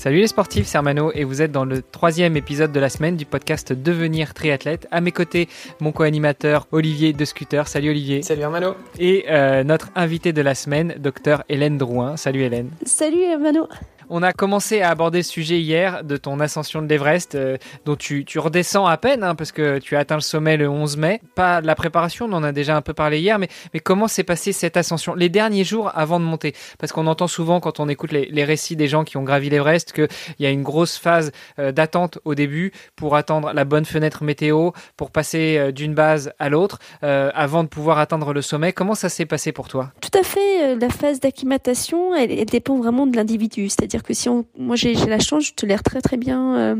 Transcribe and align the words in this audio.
Salut 0.00 0.20
les 0.20 0.28
sportifs, 0.28 0.66
c'est 0.66 0.78
Armano 0.78 1.12
et 1.14 1.24
vous 1.24 1.42
êtes 1.42 1.52
dans 1.52 1.66
le 1.66 1.82
troisième 1.82 2.34
épisode 2.34 2.72
de 2.72 2.80
la 2.80 2.88
semaine 2.88 3.18
du 3.18 3.26
podcast 3.26 3.74
Devenir 3.74 4.32
triathlète. 4.32 4.88
À 4.90 5.02
mes 5.02 5.12
côtés, 5.12 5.46
mon 5.78 5.92
co-animateur 5.92 6.66
Olivier 6.72 7.12
de 7.12 7.22
Scooter. 7.26 7.68
Salut 7.68 7.90
Olivier. 7.90 8.22
Salut 8.22 8.44
Armano. 8.44 8.76
Et 8.98 9.26
euh, 9.28 9.62
notre 9.62 9.90
invité 9.94 10.32
de 10.32 10.40
la 10.40 10.54
semaine, 10.54 10.94
docteur 10.96 11.44
Hélène 11.50 11.76
Drouin. 11.76 12.16
Salut 12.16 12.40
Hélène. 12.40 12.70
Salut 12.86 13.26
Armano. 13.30 13.68
On 14.12 14.24
a 14.24 14.32
commencé 14.32 14.80
à 14.80 14.90
aborder 14.90 15.22
ce 15.22 15.30
sujet 15.30 15.60
hier 15.60 16.02
de 16.02 16.16
ton 16.16 16.40
ascension 16.40 16.82
de 16.82 16.88
l'Everest, 16.88 17.36
euh, 17.36 17.56
dont 17.84 17.94
tu, 17.94 18.24
redescends 18.38 18.86
à 18.86 18.96
peine, 18.96 19.22
hein, 19.22 19.36
parce 19.36 19.52
que 19.52 19.78
tu 19.78 19.94
as 19.94 20.00
atteint 20.00 20.16
le 20.16 20.20
sommet 20.20 20.56
le 20.56 20.68
11 20.68 20.96
mai. 20.96 21.20
Pas 21.36 21.60
la 21.60 21.76
préparation, 21.76 22.26
on 22.26 22.32
en 22.32 22.42
a 22.42 22.50
déjà 22.50 22.76
un 22.76 22.82
peu 22.82 22.92
parlé 22.92 23.20
hier, 23.20 23.38
mais, 23.38 23.48
comment 23.84 24.08
s'est 24.08 24.24
passée 24.24 24.50
cette 24.50 24.76
ascension 24.76 25.14
Les 25.14 25.28
derniers 25.28 25.62
jours 25.62 25.92
avant 25.94 26.18
de 26.18 26.24
monter? 26.24 26.54
Parce 26.80 26.90
qu'on 26.90 27.06
entend 27.06 27.28
souvent 27.28 27.60
quand 27.60 27.78
on 27.78 27.88
écoute 27.88 28.10
les, 28.10 28.44
récits 28.44 28.74
des 28.74 28.88
gens 28.88 29.04
qui 29.04 29.16
ont 29.16 29.22
gravi 29.22 29.48
l'Everest 29.48 29.92
qu'il 29.92 30.08
y 30.40 30.46
a 30.46 30.50
une 30.50 30.64
grosse 30.64 30.96
phase 30.96 31.30
euh, 31.60 31.70
d'attente 31.70 32.18
au 32.24 32.34
début 32.34 32.72
pour 32.96 33.14
attendre 33.14 33.52
la 33.52 33.64
bonne 33.64 33.84
fenêtre 33.84 34.24
météo, 34.24 34.72
pour 34.96 35.12
passer 35.12 35.56
euh, 35.56 35.70
d'une 35.70 35.94
base 35.94 36.32
à 36.40 36.48
l'autre, 36.48 36.80
avant 37.00 37.62
de 37.62 37.68
pouvoir 37.68 37.98
atteindre 37.98 38.32
le 38.32 38.42
sommet. 38.42 38.72
Comment 38.72 38.96
ça 38.96 39.08
s'est 39.08 39.26
passé 39.26 39.52
pour 39.52 39.68
toi? 39.68 39.92
Tout 40.00 40.18
à 40.18 40.24
fait. 40.24 40.74
La 40.76 40.88
phase 40.88 41.20
d'acclimatation, 41.20 42.14
elle 42.14 42.44
dépend 42.46 42.76
vraiment 42.76 43.06
de 43.06 43.14
l'individu. 43.16 43.68
C'est-à-dire 43.68 43.99
que 44.02 44.14
si 44.14 44.28
on, 44.28 44.44
moi 44.58 44.76
j'ai 44.76 44.94
la 44.94 45.18
chance, 45.18 45.46
je 45.46 45.54
tolère 45.54 45.82
très 45.82 46.00
très 46.00 46.16
bien 46.16 46.56
euh, 46.56 46.76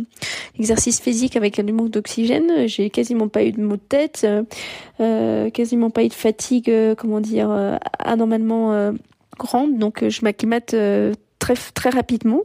l'exercice 0.58 1.00
physique 1.00 1.36
avec 1.36 1.58
un 1.58 1.64
manque 1.72 1.90
d'oxygène. 1.90 2.66
J'ai 2.66 2.90
quasiment 2.90 3.28
pas 3.28 3.44
eu 3.44 3.52
de 3.52 3.60
maux 3.60 3.76
de 3.76 3.80
tête, 3.80 4.26
euh, 5.00 5.50
quasiment 5.50 5.90
pas 5.90 6.04
eu 6.04 6.08
de 6.08 6.14
fatigue, 6.14 6.70
euh, 6.70 6.94
comment 6.94 7.20
dire, 7.20 7.50
euh, 7.50 7.76
anormalement 7.98 8.92
grande. 9.38 9.78
Donc 9.78 10.06
je 10.08 10.20
m'acclimate 10.22 10.74
très 11.38 11.54
très 11.74 11.90
rapidement. 11.90 12.42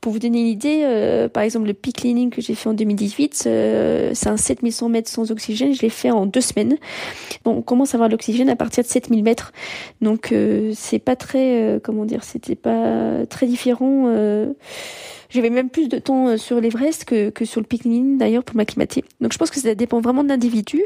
Pour 0.00 0.12
vous 0.12 0.18
donner 0.18 0.40
une 0.40 0.46
idée, 0.46 0.82
euh, 0.84 1.28
par 1.28 1.42
exemple, 1.42 1.66
le 1.66 1.74
peak 1.74 1.96
cleaning 1.96 2.30
que 2.30 2.40
j'ai 2.40 2.54
fait 2.54 2.68
en 2.68 2.74
2018, 2.74 3.44
euh, 3.46 4.10
c'est 4.14 4.28
un 4.28 4.36
7100 4.36 4.88
mètres 4.88 5.10
sans 5.10 5.30
oxygène. 5.30 5.74
Je 5.74 5.82
l'ai 5.82 5.90
fait 5.90 6.10
en 6.10 6.26
deux 6.26 6.40
semaines. 6.40 6.76
Bon, 7.44 7.56
on 7.56 7.62
commence 7.62 7.94
à 7.94 7.96
avoir 7.96 8.08
l'oxygène 8.08 8.48
à 8.48 8.56
partir 8.56 8.84
de 8.84 8.88
7000 8.88 9.22
mètres. 9.24 9.52
Donc, 10.00 10.32
euh, 10.32 10.72
c'est 10.74 10.98
pas 10.98 11.16
très, 11.16 11.80
comment 11.82 12.04
dire, 12.04 12.24
c'était 12.24 12.54
pas 12.54 13.26
très 13.26 13.46
différent. 13.46 14.08
J'avais 15.30 15.50
même 15.50 15.70
plus 15.70 15.88
de 15.88 15.98
temps 15.98 16.36
sur 16.36 16.60
l'Everest 16.60 17.04
que, 17.04 17.30
que 17.30 17.44
sur 17.44 17.60
le 17.60 17.66
cleaning 17.66 18.18
d'ailleurs 18.18 18.44
pour 18.44 18.56
m'acclimater. 18.56 19.04
Donc, 19.20 19.32
je 19.32 19.38
pense 19.38 19.50
que 19.50 19.60
ça 19.60 19.74
dépend 19.74 20.00
vraiment 20.00 20.24
de 20.24 20.28
l'individu. 20.28 20.82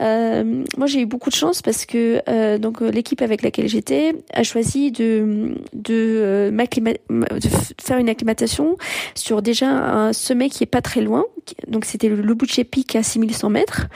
moi, 0.00 0.86
j'ai 0.86 1.00
eu 1.00 1.06
beaucoup 1.06 1.30
de 1.30 1.34
chance 1.34 1.62
parce 1.62 1.86
que 1.86 2.56
donc 2.58 2.80
l'équipe 2.80 3.22
avec 3.22 3.42
laquelle 3.42 3.68
j'étais 3.68 4.14
a 4.32 4.42
choisi 4.42 4.90
de 4.90 5.54
de, 5.72 6.50
de 6.50 7.48
faire 7.80 7.98
une 7.98 8.08
acclimatation 8.08 8.76
sur 9.14 9.42
déjà 9.42 9.68
un 9.68 10.12
sommet 10.12 10.48
qui 10.48 10.64
est 10.64 10.68
pas 10.68 10.82
très 10.82 11.00
loin. 11.00 11.24
Donc 11.68 11.84
c'était 11.84 12.08
le 12.08 12.16
Lobuche 12.16 12.60
Peak 12.64 12.96
à 12.96 13.02
6100 13.02 13.50
mètres. 13.50 13.86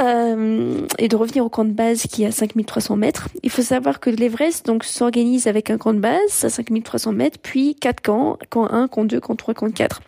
Euh, 0.00 0.86
et 0.98 1.08
de 1.08 1.16
revenir 1.16 1.44
au 1.44 1.48
camp 1.48 1.64
de 1.64 1.72
base 1.72 2.02
qui 2.02 2.22
est 2.22 2.26
à 2.26 2.30
5300 2.30 2.96
mètres. 2.96 3.28
Il 3.42 3.50
faut 3.50 3.62
savoir 3.62 3.98
que 3.98 4.10
l'Everest 4.10 4.64
donc 4.64 4.84
s'organise 4.84 5.48
avec 5.48 5.70
un 5.70 5.78
camp 5.78 5.92
de 5.92 5.98
base 5.98 6.44
à 6.44 6.50
5300 6.50 7.12
mètres, 7.12 7.38
puis 7.42 7.74
quatre 7.74 8.00
camps, 8.00 8.38
camp 8.48 8.70
1, 8.70 8.86
camp 8.86 9.04
2, 9.04 9.18
camp 9.18 9.34
3, 9.34 9.54
camp 9.54 9.74
4. 9.74 10.00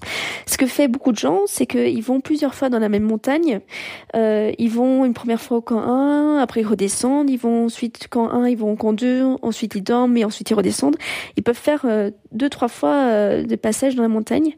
Ce 0.47 0.57
que 0.57 0.67
fait 0.67 0.87
beaucoup 0.87 1.11
de 1.11 1.19
gens, 1.19 1.41
c'est 1.47 1.67
qu'ils 1.67 2.03
vont 2.03 2.21
plusieurs 2.21 2.55
fois 2.55 2.69
dans 2.69 2.79
la 2.79 2.89
même 2.89 3.03
montagne. 3.03 3.61
Euh, 4.15 4.53
ils 4.59 4.71
vont 4.71 5.05
une 5.05 5.15
première 5.15 5.41
fois 5.41 5.57
au 5.57 5.61
camp 5.61 5.81
1, 5.81 6.39
après 6.39 6.61
ils 6.61 6.67
redescendent, 6.67 7.29
ils 7.29 7.39
vont 7.39 7.65
ensuite 7.65 8.07
camp 8.09 8.31
1, 8.31 8.49
ils 8.49 8.57
vont 8.57 8.73
au 8.73 8.77
camp 8.77 8.93
2, 8.93 9.25
ensuite 9.43 9.75
ils 9.75 9.83
dorment 9.83 10.17
et 10.17 10.25
ensuite 10.25 10.51
ils 10.51 10.55
redescendent. 10.55 10.97
Ils 11.37 11.43
peuvent 11.43 11.57
faire 11.57 11.83
euh, 11.85 12.13
deux, 12.31 12.49
trois 12.49 12.69
fois 12.69 12.95
euh, 12.95 13.43
de 13.43 13.57
passage 13.57 13.97
dans 13.97 14.03
la 14.03 14.09
montagne. 14.09 14.57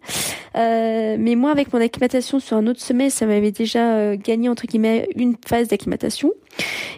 Mais 0.54 1.34
moi, 1.34 1.50
avec 1.50 1.72
mon 1.72 1.81
acclimatation 1.81 2.38
sur 2.38 2.59
un 2.59 2.66
autre 2.66 2.81
sommet, 2.81 3.09
ça 3.09 3.25
m'avait 3.25 3.50
déjà 3.50 4.16
gagné 4.16 4.50
entre 4.50 4.66
guillemets 4.66 5.01
une 5.16 5.36
phase 5.46 5.68
d'acclimatation. 5.68 6.32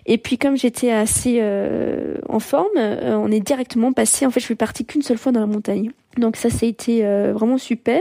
Et 0.07 0.19
puis 0.19 0.39
comme 0.39 0.57
j'étais 0.57 0.91
assez 0.91 1.39
euh, 1.41 2.17
en 2.29 2.41
forme, 2.41 2.77
euh, 2.77 3.17
on 3.17 3.31
est 3.31 3.41
directement 3.41 3.93
passé. 3.93 4.27
En 4.27 4.31
fait, 4.31 4.41
je 4.41 4.45
suis 4.45 4.55
partie 4.55 4.85
qu'une 4.85 5.03
seule 5.03 5.19
fois 5.19 5.33
dans 5.33 5.41
la 5.41 5.47
montagne. 5.47 5.91
Donc 6.19 6.37
ça, 6.37 6.51
ça 6.51 6.67
a 6.67 6.69
été 6.69 7.05
euh, 7.05 7.33
vraiment 7.33 7.59
super 7.59 8.01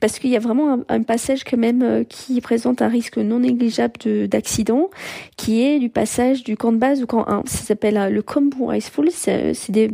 parce 0.00 0.18
qu'il 0.18 0.30
y 0.30 0.36
a 0.36 0.38
vraiment 0.38 0.80
un, 0.88 1.02
passage 1.02 1.44
quand 1.44 1.56
même 1.56 1.82
euh, 1.82 2.04
qui 2.04 2.40
présente 2.40 2.82
un 2.82 2.88
risque 2.88 3.18
non 3.18 3.40
négligeable 3.40 4.28
d'accident, 4.28 4.90
qui 5.36 5.62
est 5.64 5.78
du 5.78 5.88
passage 5.88 6.44
du 6.44 6.56
camp 6.56 6.72
de 6.72 6.78
base 6.78 7.02
au 7.02 7.06
camp 7.06 7.26
1. 7.26 7.42
Ça 7.46 7.58
s'appelle 7.58 7.96
euh, 7.96 8.08
le 8.08 8.22
Kombu 8.22 8.74
Icefall. 8.74 9.10
C'est 9.10 9.54
des, 9.70 9.90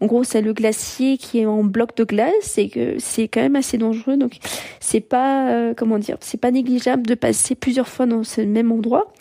en 0.00 0.06
gros, 0.06 0.24
c'est 0.24 0.42
le 0.42 0.52
glacier 0.52 1.18
qui 1.18 1.40
est 1.40 1.46
en 1.46 1.64
bloc 1.64 1.96
de 1.96 2.04
glace 2.04 2.58
et 2.58 2.68
que 2.68 2.96
c'est 2.98 3.28
quand 3.28 3.40
même 3.40 3.56
assez 3.56 3.78
dangereux. 3.78 4.16
Donc 4.16 4.38
c'est 4.80 5.00
pas, 5.00 5.74
comment 5.76 5.98
dire, 5.98 6.16
c'est 6.20 6.40
pas 6.40 6.50
négligeable 6.50 7.06
de 7.06 7.14
passer 7.14 7.54
plusieurs 7.54 7.88
fois 7.88 8.06
dans 8.06 8.24
ce 8.24 8.40
même 8.40 8.72
endroit. 8.72 9.12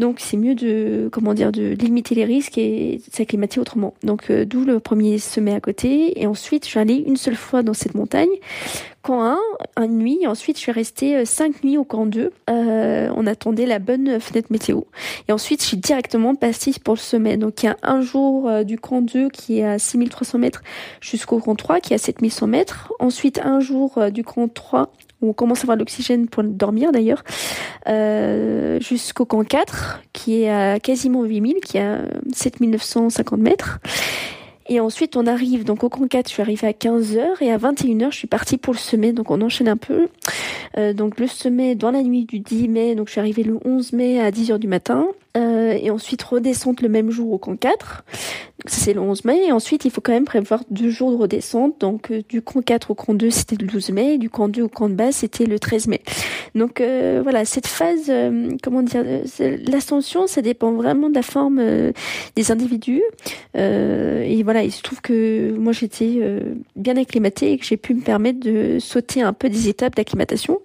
Donc 0.00 0.18
c'est 0.18 0.38
mieux 0.38 0.54
de 0.54 1.10
comment 1.12 1.34
dire 1.34 1.52
de 1.52 1.74
limiter 1.74 2.14
les 2.14 2.24
risques 2.24 2.56
et 2.56 3.02
de 3.06 3.14
s'acclimater 3.14 3.60
autrement. 3.60 3.92
Donc 4.02 4.30
euh, 4.30 4.46
d'où 4.46 4.64
le 4.64 4.80
premier 4.80 5.18
sommet 5.18 5.52
à 5.52 5.60
côté 5.60 6.18
et 6.18 6.26
ensuite 6.26 6.64
je 6.64 6.70
suis 6.70 6.80
allée 6.80 7.04
une 7.06 7.18
seule 7.18 7.36
fois 7.36 7.62
dans 7.62 7.74
cette 7.74 7.94
montagne. 7.94 8.30
Camp 9.02 9.22
1, 9.22 9.38
une 9.84 9.96
nuit, 9.96 10.18
et 10.20 10.26
ensuite 10.26 10.56
je 10.56 10.60
suis 10.60 10.72
restée 10.72 11.16
euh, 11.16 11.24
cinq 11.24 11.64
nuits 11.64 11.78
au 11.78 11.84
camp 11.84 12.04
2. 12.04 12.32
Euh, 12.50 13.10
on 13.16 13.26
attendait 13.26 13.64
la 13.64 13.78
bonne 13.78 14.20
fenêtre 14.20 14.48
météo. 14.50 14.82
Et 15.26 15.32
ensuite 15.32 15.62
je 15.62 15.68
suis 15.68 15.78
directement 15.78 16.34
passée 16.34 16.72
pour 16.84 16.94
le 16.94 16.98
sommet. 17.00 17.38
Donc 17.38 17.62
il 17.62 17.66
y 17.66 17.68
a 17.70 17.78
un 17.82 18.02
jour 18.02 18.46
euh, 18.46 18.62
du 18.62 18.78
camp 18.78 19.00
2 19.00 19.30
qui 19.30 19.60
est 19.60 19.64
à 19.64 19.78
6300 19.78 20.38
mètres 20.38 20.62
jusqu'au 21.00 21.38
camp 21.38 21.54
3 21.54 21.80
qui 21.80 21.94
est 21.94 21.96
à 21.96 21.98
7100 21.98 22.46
mètres. 22.46 22.92
Ensuite 22.98 23.40
un 23.42 23.60
jour 23.60 23.96
euh, 23.96 24.10
du 24.10 24.22
camp 24.22 24.52
3 24.52 24.92
où 25.20 25.30
on 25.30 25.32
commence 25.32 25.60
à 25.60 25.62
avoir 25.62 25.76
l'oxygène 25.76 26.28
pour 26.28 26.42
dormir 26.44 26.92
d'ailleurs, 26.92 27.24
euh, 27.88 28.80
jusqu'au 28.80 29.24
camp 29.24 29.44
4, 29.44 30.02
qui 30.12 30.42
est 30.42 30.50
à 30.50 30.80
quasiment 30.80 31.24
8000, 31.24 31.56
qui 31.64 31.78
est 31.78 31.82
à 31.82 31.98
7950 32.32 33.40
mètres. 33.40 33.80
Et 34.70 34.78
ensuite, 34.78 35.16
on 35.16 35.26
arrive 35.26 35.64
donc 35.64 35.82
au 35.82 35.88
camp 35.88 36.06
4, 36.06 36.28
je 36.28 36.32
suis 36.32 36.42
arrivée 36.42 36.68
à 36.68 36.72
15h 36.72 37.42
et 37.42 37.50
à 37.50 37.58
21h, 37.58 38.12
je 38.12 38.16
suis 38.16 38.28
partie 38.28 38.56
pour 38.56 38.72
le 38.72 38.78
sommet. 38.78 39.12
Donc 39.12 39.32
on 39.32 39.40
enchaîne 39.40 39.68
un 39.68 39.76
peu. 39.76 40.06
Euh, 40.78 40.92
donc 40.92 41.18
le 41.18 41.26
sommet 41.26 41.74
dans 41.74 41.90
la 41.90 42.02
nuit 42.02 42.24
du 42.24 42.38
10 42.38 42.68
mai, 42.68 42.94
donc 42.94 43.08
je 43.08 43.12
suis 43.12 43.20
arrivée 43.20 43.42
le 43.42 43.58
11 43.64 43.92
mai 43.94 44.20
à 44.20 44.30
10h 44.30 44.58
du 44.58 44.68
matin. 44.68 45.08
Euh, 45.36 45.78
et 45.80 45.90
ensuite 45.90 46.22
redescendre 46.22 46.82
le 46.82 46.88
même 46.88 47.10
jour 47.10 47.32
au 47.32 47.38
camp 47.38 47.56
4. 47.56 48.04
Donc 48.60 48.70
ça 48.70 48.80
c'est 48.80 48.92
le 48.92 49.00
11 49.00 49.24
mai. 49.24 49.46
Et 49.46 49.52
ensuite 49.52 49.84
il 49.84 49.90
faut 49.90 50.00
quand 50.00 50.12
même 50.12 50.24
prévoir 50.24 50.62
deux 50.70 50.90
jours 50.90 51.12
de 51.12 51.16
redescente. 51.16 51.80
Donc 51.80 52.10
euh, 52.10 52.22
du 52.28 52.42
camp 52.42 52.62
4 52.62 52.90
au 52.90 52.94
camp 52.94 53.14
2 53.14 53.30
c'était 53.30 53.56
le 53.56 53.66
12 53.66 53.90
mai. 53.90 54.14
Et 54.14 54.18
du 54.18 54.28
camp 54.28 54.48
2 54.48 54.62
au 54.62 54.68
camp 54.68 54.88
de 54.88 54.94
base 54.94 55.16
c'était 55.16 55.46
le 55.46 55.58
13 55.58 55.86
mai. 55.86 56.02
Donc 56.54 56.80
euh, 56.80 57.20
voilà, 57.22 57.44
cette 57.44 57.68
phase, 57.68 58.06
euh, 58.08 58.50
comment 58.62 58.82
dire, 58.82 59.04
l'ascension 59.68 60.26
ça 60.26 60.42
dépend 60.42 60.72
vraiment 60.72 61.08
de 61.08 61.14
la 61.14 61.22
forme 61.22 61.62
des 62.34 62.50
individus. 62.50 63.02
et 63.54 64.42
voilà, 64.42 64.64
il 64.64 64.72
se 64.72 64.82
trouve 64.82 65.00
que 65.00 65.52
moi 65.52 65.72
j'étais 65.72 66.20
bien 66.76 66.96
acclimatée 66.96 67.52
et 67.52 67.58
que 67.58 67.64
j'ai 67.64 67.76
pu 67.76 67.94
me 67.94 68.00
permettre 68.00 68.40
de 68.40 68.78
sauter 68.80 69.22
un 69.22 69.32
peu 69.32 69.48
des 69.48 69.68
étapes 69.68 69.94
d'acclimatation 69.94 70.60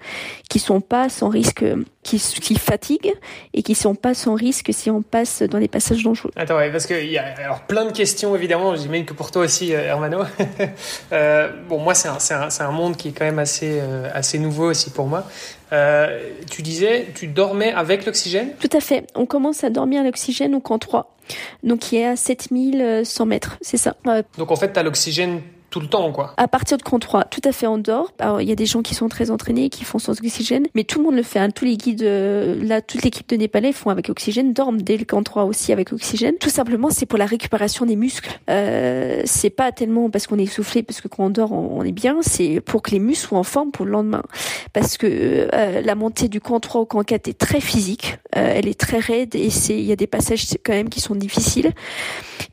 qui 0.49 0.59
sont 0.59 0.81
pas 0.81 1.09
sans 1.09 1.29
risque 1.29 1.63
qui, 2.05 2.19
qui 2.19 2.55
fatiguent 2.55 3.13
et 3.53 3.63
qui 3.63 3.73
sont 3.73 3.95
pas 3.95 4.13
sans 4.13 4.35
risque 4.35 4.69
si 4.71 4.91
on 4.91 5.01
passe 5.01 5.41
dans 5.41 5.57
les 5.57 5.67
passages 5.67 6.03
dangereux. 6.03 6.31
Attends, 6.35 6.57
ouais, 6.57 6.71
parce 6.71 6.85
qu'il 6.85 7.09
y 7.09 7.17
a 7.17 7.33
alors 7.43 7.61
plein 7.61 7.85
de 7.85 7.91
questions 7.91 8.35
évidemment, 8.35 8.75
j'imagine 8.75 9.05
que 9.05 9.13
pour 9.13 9.31
toi 9.31 9.41
aussi, 9.43 9.73
euh, 9.73 9.81
Hermano. 9.81 10.19
euh, 11.11 11.49
bon, 11.67 11.79
moi, 11.79 11.95
c'est 11.95 12.07
un, 12.07 12.17
un, 12.37 12.65
un, 12.67 12.71
monde 12.71 12.95
qui 12.95 13.09
est 13.09 13.11
quand 13.11 13.25
même 13.25 13.39
assez, 13.39 13.79
euh, 13.81 14.07
assez 14.13 14.37
nouveau 14.37 14.69
aussi 14.69 14.91
pour 14.91 15.07
moi. 15.07 15.25
Euh, 15.73 16.29
tu 16.49 16.61
disais, 16.61 17.07
tu 17.15 17.25
dormais 17.27 17.73
avec 17.73 18.05
l'oxygène? 18.05 18.51
Tout 18.59 18.69
à 18.71 18.79
fait. 18.79 19.07
On 19.15 19.25
commence 19.25 19.63
à 19.63 19.71
dormir 19.71 20.01
à 20.01 20.03
l'oxygène 20.03 20.53
au 20.53 20.59
camp 20.59 20.77
3, 20.77 21.15
donc 21.63 21.79
qui 21.79 21.97
est 21.97 22.05
à 22.05 22.15
7100 22.15 23.25
mètres, 23.25 23.57
c'est 23.61 23.77
ça? 23.77 23.95
Donc 24.37 24.51
en 24.51 24.55
fait, 24.55 24.73
tu 24.73 24.79
as 24.79 24.83
l'oxygène 24.83 25.41
tout 25.75 25.81
le 25.81 25.87
temps, 25.87 26.13
quoi. 26.13 26.33
À 26.37 26.47
partir 26.47 26.77
de 26.77 26.83
camp 26.83 26.99
3, 26.99 27.25
tout 27.25 27.41
à 27.43 27.51
fait, 27.51 27.67
dort. 27.79 28.13
Alors, 28.19 28.39
il 28.39 28.47
y 28.47 28.51
a 28.53 28.55
des 28.55 28.65
gens 28.65 28.81
qui 28.81 28.95
sont 28.95 29.09
très 29.09 29.29
entraînés, 29.29 29.67
qui 29.67 29.83
font 29.83 29.99
sans 29.99 30.13
oxygène, 30.13 30.67
mais 30.73 30.85
tout 30.85 30.99
le 30.99 31.03
monde 31.03 31.15
le 31.15 31.21
fait. 31.21 31.39
Hein. 31.39 31.49
Tous 31.49 31.65
les 31.65 31.75
guides, 31.75 32.03
euh, 32.03 32.55
là, 32.63 32.81
toute 32.81 33.03
l'équipe 33.03 33.27
de 33.27 33.35
Népalais 33.35 33.73
font 33.73 33.89
avec 33.89 34.09
oxygène, 34.09 34.53
dorment 34.53 34.81
dès 34.81 34.95
le 34.95 35.03
camp 35.03 35.21
3 35.21 35.43
aussi 35.43 35.73
avec 35.73 35.91
oxygène. 35.91 36.35
Tout 36.37 36.49
simplement, 36.49 36.91
c'est 36.91 37.05
pour 37.05 37.19
la 37.19 37.25
récupération 37.25 37.85
des 37.85 37.97
muscles. 37.97 38.39
Euh, 38.49 39.21
c'est 39.25 39.49
pas 39.49 39.73
tellement 39.73 40.09
parce 40.09 40.27
qu'on 40.27 40.39
est 40.39 40.43
essoufflé, 40.43 40.81
parce 40.81 41.01
que 41.01 41.09
quand 41.09 41.25
on 41.25 41.29
dort, 41.29 41.51
on, 41.51 41.83
est 41.83 41.91
bien. 41.91 42.19
C'est 42.21 42.61
pour 42.61 42.81
que 42.81 42.91
les 42.91 42.99
muscles 42.99 43.27
soient 43.27 43.39
en 43.39 43.43
forme 43.43 43.71
pour 43.71 43.83
le 43.83 43.91
lendemain. 43.91 44.23
Parce 44.71 44.95
que 44.97 45.49
euh, 45.53 45.81
la 45.81 45.95
montée 45.95 46.29
du 46.29 46.39
camp 46.39 46.61
3 46.61 46.79
au 46.79 46.85
camp 46.85 47.03
4 47.03 47.27
est 47.27 47.37
très 47.37 47.59
physique. 47.59 48.17
Euh, 48.37 48.53
elle 48.55 48.69
est 48.69 48.79
très 48.79 48.99
raide 48.99 49.35
et 49.35 49.49
il 49.69 49.81
y 49.81 49.91
a 49.91 49.97
des 49.97 50.07
passages 50.07 50.45
quand 50.63 50.73
même 50.73 50.87
qui 50.87 51.01
sont 51.01 51.15
difficiles. 51.15 51.73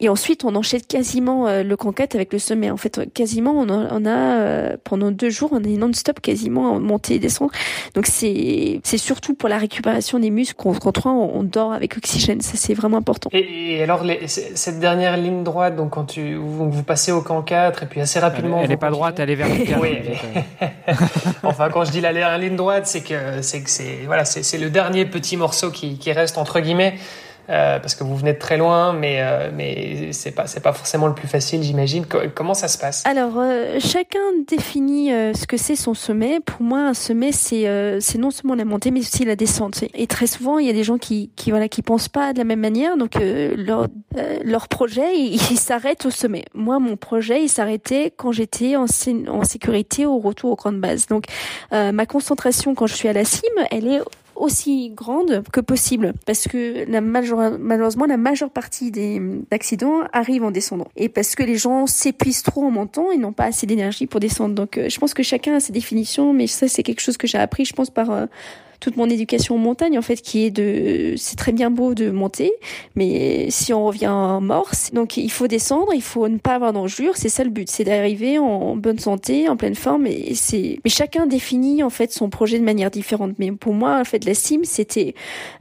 Et 0.00 0.08
ensuite, 0.08 0.44
on 0.44 0.54
enchaîne 0.54 0.82
quasiment 0.82 1.46
euh, 1.46 1.62
le 1.62 1.76
camp 1.76 1.92
4 1.92 2.14
avec 2.14 2.32
le 2.32 2.38
sommet. 2.38 2.70
En 2.70 2.76
fait, 2.76 3.00
quasiment, 3.12 3.52
on 3.52 3.68
a, 3.68 3.88
on 3.92 4.04
a 4.04 4.10
euh, 4.10 4.76
pendant 4.84 5.10
deux 5.10 5.30
jours, 5.30 5.50
on 5.52 5.62
est 5.62 5.76
non-stop 5.76 6.20
quasiment 6.20 6.78
monter 6.80 7.14
et 7.14 7.18
descendre. 7.18 7.52
Donc 7.94 8.06
c'est 8.06 8.80
c'est 8.84 8.98
surtout 8.98 9.34
pour 9.34 9.48
la 9.48 9.58
récupération 9.58 10.18
des 10.18 10.30
muscles 10.30 10.56
qu'on 10.56 10.74
on, 11.04 11.30
on 11.34 11.42
dort 11.42 11.72
avec 11.72 11.96
oxygène. 11.96 12.40
Ça 12.40 12.52
c'est 12.56 12.74
vraiment 12.74 12.98
important. 12.98 13.30
Et, 13.32 13.76
et 13.76 13.82
alors 13.82 14.04
les, 14.04 14.26
cette 14.26 14.80
dernière 14.80 15.16
ligne 15.16 15.44
droite, 15.44 15.76
donc 15.76 15.90
quand 15.90 16.04
tu 16.04 16.34
vous, 16.34 16.70
vous, 16.70 16.82
passez 16.82 17.12
au 17.12 17.22
camp 17.22 17.42
4 17.42 17.82
et 17.82 17.86
puis 17.86 18.00
assez 18.00 18.18
rapidement. 18.18 18.60
Elle 18.62 18.68
n'est 18.68 18.76
pas 18.76 18.90
droite, 18.90 19.18
elle 19.20 19.30
est 19.30 19.34
verticale. 19.34 19.80
oui. 19.80 19.98
enfin, 21.42 21.68
quand 21.70 21.84
je 21.84 21.90
dis 21.90 22.00
la 22.00 22.38
ligne 22.38 22.56
droite, 22.56 22.86
c'est 22.86 23.02
que 23.02 23.42
c'est 23.42 23.62
que 23.62 23.70
c'est 23.70 24.00
voilà, 24.06 24.24
c'est 24.24 24.58
le 24.58 24.70
dernier 24.70 25.04
petit 25.04 25.36
morceau 25.36 25.70
qui, 25.70 25.98
qui 25.98 26.12
reste 26.12 26.38
entre 26.38 26.60
guillemets. 26.60 26.94
Euh, 27.50 27.80
parce 27.80 27.94
que 27.94 28.04
vous 28.04 28.16
venez 28.16 28.32
de 28.32 28.38
très 28.38 28.56
loin, 28.56 28.92
mais 28.92 29.16
euh, 29.20 29.50
mais 29.52 30.12
c'est 30.12 30.30
pas 30.30 30.44
pas 30.62 30.72
forcément 30.72 31.08
le 31.08 31.14
plus 31.14 31.26
facile, 31.26 31.62
j'imagine. 31.62 32.06
comment 32.34 32.54
ça 32.54 32.68
se 32.68 32.78
passe? 32.78 33.02
Alors 33.04 33.34
euh, 33.36 33.78
chacun 33.80 34.20
définit 34.46 35.08
ce 35.10 35.46
que 35.46 35.56
c'est 35.56 35.74
son 35.74 35.94
sommet. 35.94 36.40
Pour 36.40 36.62
moi, 36.62 36.80
un 36.80 36.94
sommet 36.94 37.32
c'est 37.32 37.98
non 38.18 38.30
seulement 38.30 38.54
la 38.54 38.64
montée, 38.64 38.90
mais 38.90 39.00
aussi 39.00 39.24
la 39.24 39.36
descente. 39.36 39.84
Et 39.94 40.06
très 40.06 40.26
souvent, 40.26 40.58
il 40.58 40.66
y 40.66 40.70
a 40.70 40.72
des 40.72 40.84
gens 40.84 40.98
qui 40.98 41.30
qui 41.34 41.50
voilà 41.50 41.68
qui 41.68 41.82
pensent 41.82 42.08
pas 42.08 42.32
de 42.32 42.38
la 42.38 42.44
même 42.44 42.60
manière, 42.60 42.96
donc 42.96 43.16
leur 43.20 43.88
leur 44.44 44.68
projet 44.68 45.16
il, 45.16 45.34
il 45.34 45.58
s'arrête 45.58 46.06
au 46.06 46.10
sommet. 46.10 46.44
Moi, 46.54 46.78
mon 46.78 46.96
projet 46.96 47.42
il 47.42 47.48
s'arrêtait 47.48 48.12
quand 48.16 48.30
j'étais 48.30 48.76
en, 48.76 48.86
en 49.28 49.44
sécurité 49.44 50.06
au 50.06 50.18
retour 50.18 50.52
au 50.52 50.56
camp 50.56 50.72
de 50.72 50.78
base. 50.78 51.06
Donc 51.06 51.24
ma 51.72 52.06
concentration 52.06 52.74
quand 52.74 52.86
je 52.86 52.94
suis 52.94 53.08
à 53.08 53.12
la 53.12 53.24
cime, 53.24 53.42
elle 53.70 53.88
est 53.88 54.00
aussi 54.36 54.90
grande 54.90 55.42
que 55.52 55.60
possible 55.60 56.12
parce 56.26 56.48
que 56.48 56.90
la 56.90 57.00
malheureusement 57.00 58.06
la 58.06 58.16
majeure 58.16 58.50
partie 58.50 58.90
des 58.90 59.20
accidents 59.50 60.02
arrivent 60.12 60.44
en 60.44 60.50
descendant. 60.50 60.88
Et 60.96 61.08
parce 61.08 61.34
que 61.34 61.42
les 61.42 61.56
gens 61.56 61.86
s'épuisent 61.86 62.42
trop 62.42 62.64
en 62.64 62.70
montant 62.70 63.10
et 63.10 63.18
n'ont 63.18 63.32
pas 63.32 63.44
assez 63.44 63.66
d'énergie 63.66 64.06
pour 64.06 64.20
descendre. 64.20 64.54
Donc 64.54 64.78
euh, 64.78 64.88
je 64.88 64.98
pense 64.98 65.14
que 65.14 65.22
chacun 65.22 65.56
a 65.56 65.60
ses 65.60 65.72
définitions 65.72 66.32
mais 66.32 66.46
ça 66.46 66.68
c'est 66.68 66.82
quelque 66.82 67.00
chose 67.00 67.16
que 67.16 67.26
j'ai 67.26 67.38
appris 67.38 67.64
je 67.64 67.72
pense 67.72 67.90
par 67.90 68.10
euh, 68.10 68.26
toute 68.82 68.96
mon 68.96 69.08
éducation 69.08 69.54
en 69.54 69.58
montagne 69.58 69.98
en 69.98 70.02
fait 70.02 70.16
qui 70.20 70.44
est 70.44 70.50
de 70.50 71.14
c'est 71.16 71.36
très 71.36 71.52
bien 71.52 71.70
beau 71.70 71.94
de 71.94 72.10
monter 72.10 72.52
mais 72.96 73.48
si 73.50 73.72
on 73.72 73.86
revient 73.86 74.08
en 74.08 74.40
morse 74.40 74.90
donc 74.92 75.16
il 75.16 75.30
faut 75.30 75.46
descendre 75.46 75.94
il 75.94 76.02
faut 76.02 76.28
ne 76.28 76.38
pas 76.38 76.54
avoir 76.54 76.72
d'enjure 76.72 77.16
c'est 77.16 77.28
ça 77.28 77.44
le 77.44 77.50
but 77.50 77.70
c'est 77.70 77.84
d'arriver 77.84 78.38
en 78.38 78.76
bonne 78.76 78.98
santé 78.98 79.48
en 79.48 79.56
pleine 79.56 79.74
forme 79.74 80.06
et 80.06 80.34
c'est 80.34 80.80
mais 80.84 80.90
chacun 80.90 81.26
définit 81.26 81.82
en 81.82 81.90
fait 81.90 82.12
son 82.12 82.28
projet 82.28 82.58
de 82.58 82.64
manière 82.64 82.90
différente. 82.90 83.32
Mais 83.38 83.52
pour 83.52 83.74
moi 83.74 83.98
en 84.00 84.04
fait 84.04 84.24
la 84.24 84.34
cime 84.34 84.64
c'était 84.64 85.14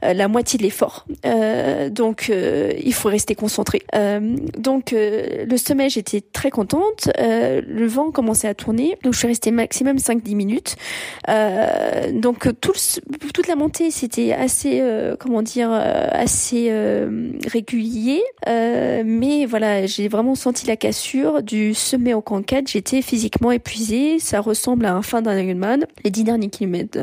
euh, 0.04 0.12
la 0.12 0.28
moitié 0.28 0.58
de 0.58 0.64
l'effort. 0.64 1.06
Euh, 1.24 1.90
donc 1.90 2.28
euh, 2.30 2.72
il 2.82 2.94
faut 2.94 3.08
rester 3.08 3.34
concentré. 3.34 3.82
Euh, 3.94 4.36
donc 4.58 4.92
euh, 4.92 5.44
le 5.48 5.56
sommet 5.56 5.88
j'étais 5.88 6.20
très 6.20 6.50
contente. 6.50 7.10
Le 7.18 7.86
vent 7.86 8.10
commençait 8.10 8.48
à 8.48 8.54
tourner. 8.54 8.98
Donc 9.02 9.14
je 9.14 9.18
suis 9.18 9.28
restée 9.28 9.50
maximum 9.50 9.96
5-10 9.96 10.34
minutes. 10.34 10.76
Donc 12.12 12.48
tout 12.60 12.72
le 12.72 13.11
toute 13.32 13.48
la 13.48 13.56
montée, 13.56 13.90
c'était 13.90 14.32
assez, 14.32 14.80
euh, 14.80 15.16
comment 15.18 15.42
dire, 15.42 15.70
euh, 15.72 16.08
assez 16.10 16.68
euh, 16.70 17.32
régulier. 17.50 18.22
mais 18.46 19.46
voilà, 19.46 19.86
j'ai 19.86 20.08
vraiment 20.08 20.34
senti 20.34 20.66
la 20.66 20.76
cassure 20.76 21.42
du 21.42 21.74
sommet 21.74 22.14
au 22.14 22.22
4. 22.22 22.68
J'étais 22.68 23.02
physiquement 23.02 23.50
épuisée. 23.50 24.18
Ça 24.18 24.40
ressemble 24.40 24.86
à 24.86 24.94
un 24.94 25.02
fin 25.02 25.22
d'un 25.22 25.38
Ironman. 25.38 25.86
Les 26.04 26.10
dix 26.10 26.24
derniers 26.24 26.48
kilomètres 26.48 26.98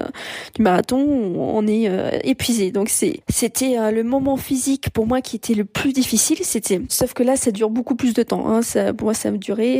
du 0.55 0.61
marathon, 0.61 0.99
on 0.99 1.67
est 1.67 1.89
épuisé. 2.23 2.71
Donc 2.71 2.89
c'est, 2.89 3.21
c'était 3.29 3.91
le 3.91 4.03
moment 4.03 4.37
physique 4.37 4.89
pour 4.91 5.07
moi 5.07 5.21
qui 5.21 5.35
était 5.35 5.53
le 5.53 5.65
plus 5.65 5.93
difficile. 5.93 6.37
C'était, 6.41 6.81
sauf 6.89 7.13
que 7.13 7.23
là, 7.23 7.35
ça 7.35 7.51
dure 7.51 7.69
beaucoup 7.69 7.95
plus 7.95 8.13
de 8.13 8.23
temps. 8.23 8.47
Hein. 8.47 8.61
Ça, 8.61 8.93
pour 8.93 9.05
moi, 9.05 9.13
ça 9.13 9.31
me 9.31 9.37
durait 9.37 9.79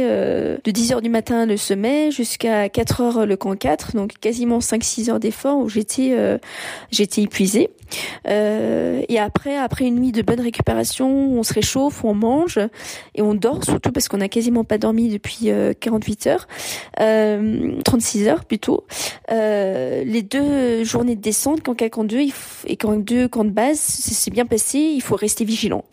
de 0.63 0.71
10 0.71 0.93
heures 0.93 1.01
du 1.01 1.09
matin 1.09 1.45
le 1.45 1.57
sommet 1.57 2.11
jusqu'à 2.11 2.69
4 2.69 3.01
heures 3.01 3.25
le 3.25 3.37
camp 3.37 3.55
4. 3.55 3.95
Donc 3.95 4.13
quasiment 4.19 4.59
5-6 4.59 5.09
heures 5.09 5.19
d'effort 5.19 5.57
où 5.57 5.69
j'étais 5.69 6.11
euh, 6.11 6.18
j'étais 6.91 7.21
épuisée. 7.21 7.69
Euh, 8.27 9.01
et 9.07 9.19
après, 9.19 9.57
après 9.57 9.85
une 9.85 9.95
nuit 9.95 10.11
de 10.11 10.21
bonne 10.21 10.39
récupération, 10.39 11.09
on 11.09 11.43
se 11.43 11.53
réchauffe, 11.53 12.03
on 12.03 12.13
mange 12.13 12.59
et 13.15 13.21
on 13.21 13.33
dort 13.33 13.63
surtout 13.63 13.91
parce 13.91 14.07
qu'on 14.07 14.17
n'a 14.17 14.29
quasiment 14.29 14.63
pas 14.63 14.77
dormi 14.77 15.09
depuis 15.09 15.49
48 15.79 16.27
euh, 16.27 16.31
heures, 16.31 17.83
36 17.83 18.27
heures 18.27 18.45
plutôt. 18.45 18.85
les 19.29 20.21
deux 20.21 20.83
journées 20.83 21.15
de 21.15 21.21
descente, 21.21 21.61
quand 21.63 21.75
camp 21.89 22.03
2 22.03 22.19
et 22.67 22.75
quand 22.75 22.97
deux 22.97 23.27
camps 23.27 23.45
de 23.45 23.49
base, 23.49 23.79
c'est 23.79 24.31
bien 24.31 24.45
passé. 24.45 24.77
Il 24.79 25.01
faut 25.01 25.15
rester 25.15 25.45
vigilant. 25.45 25.85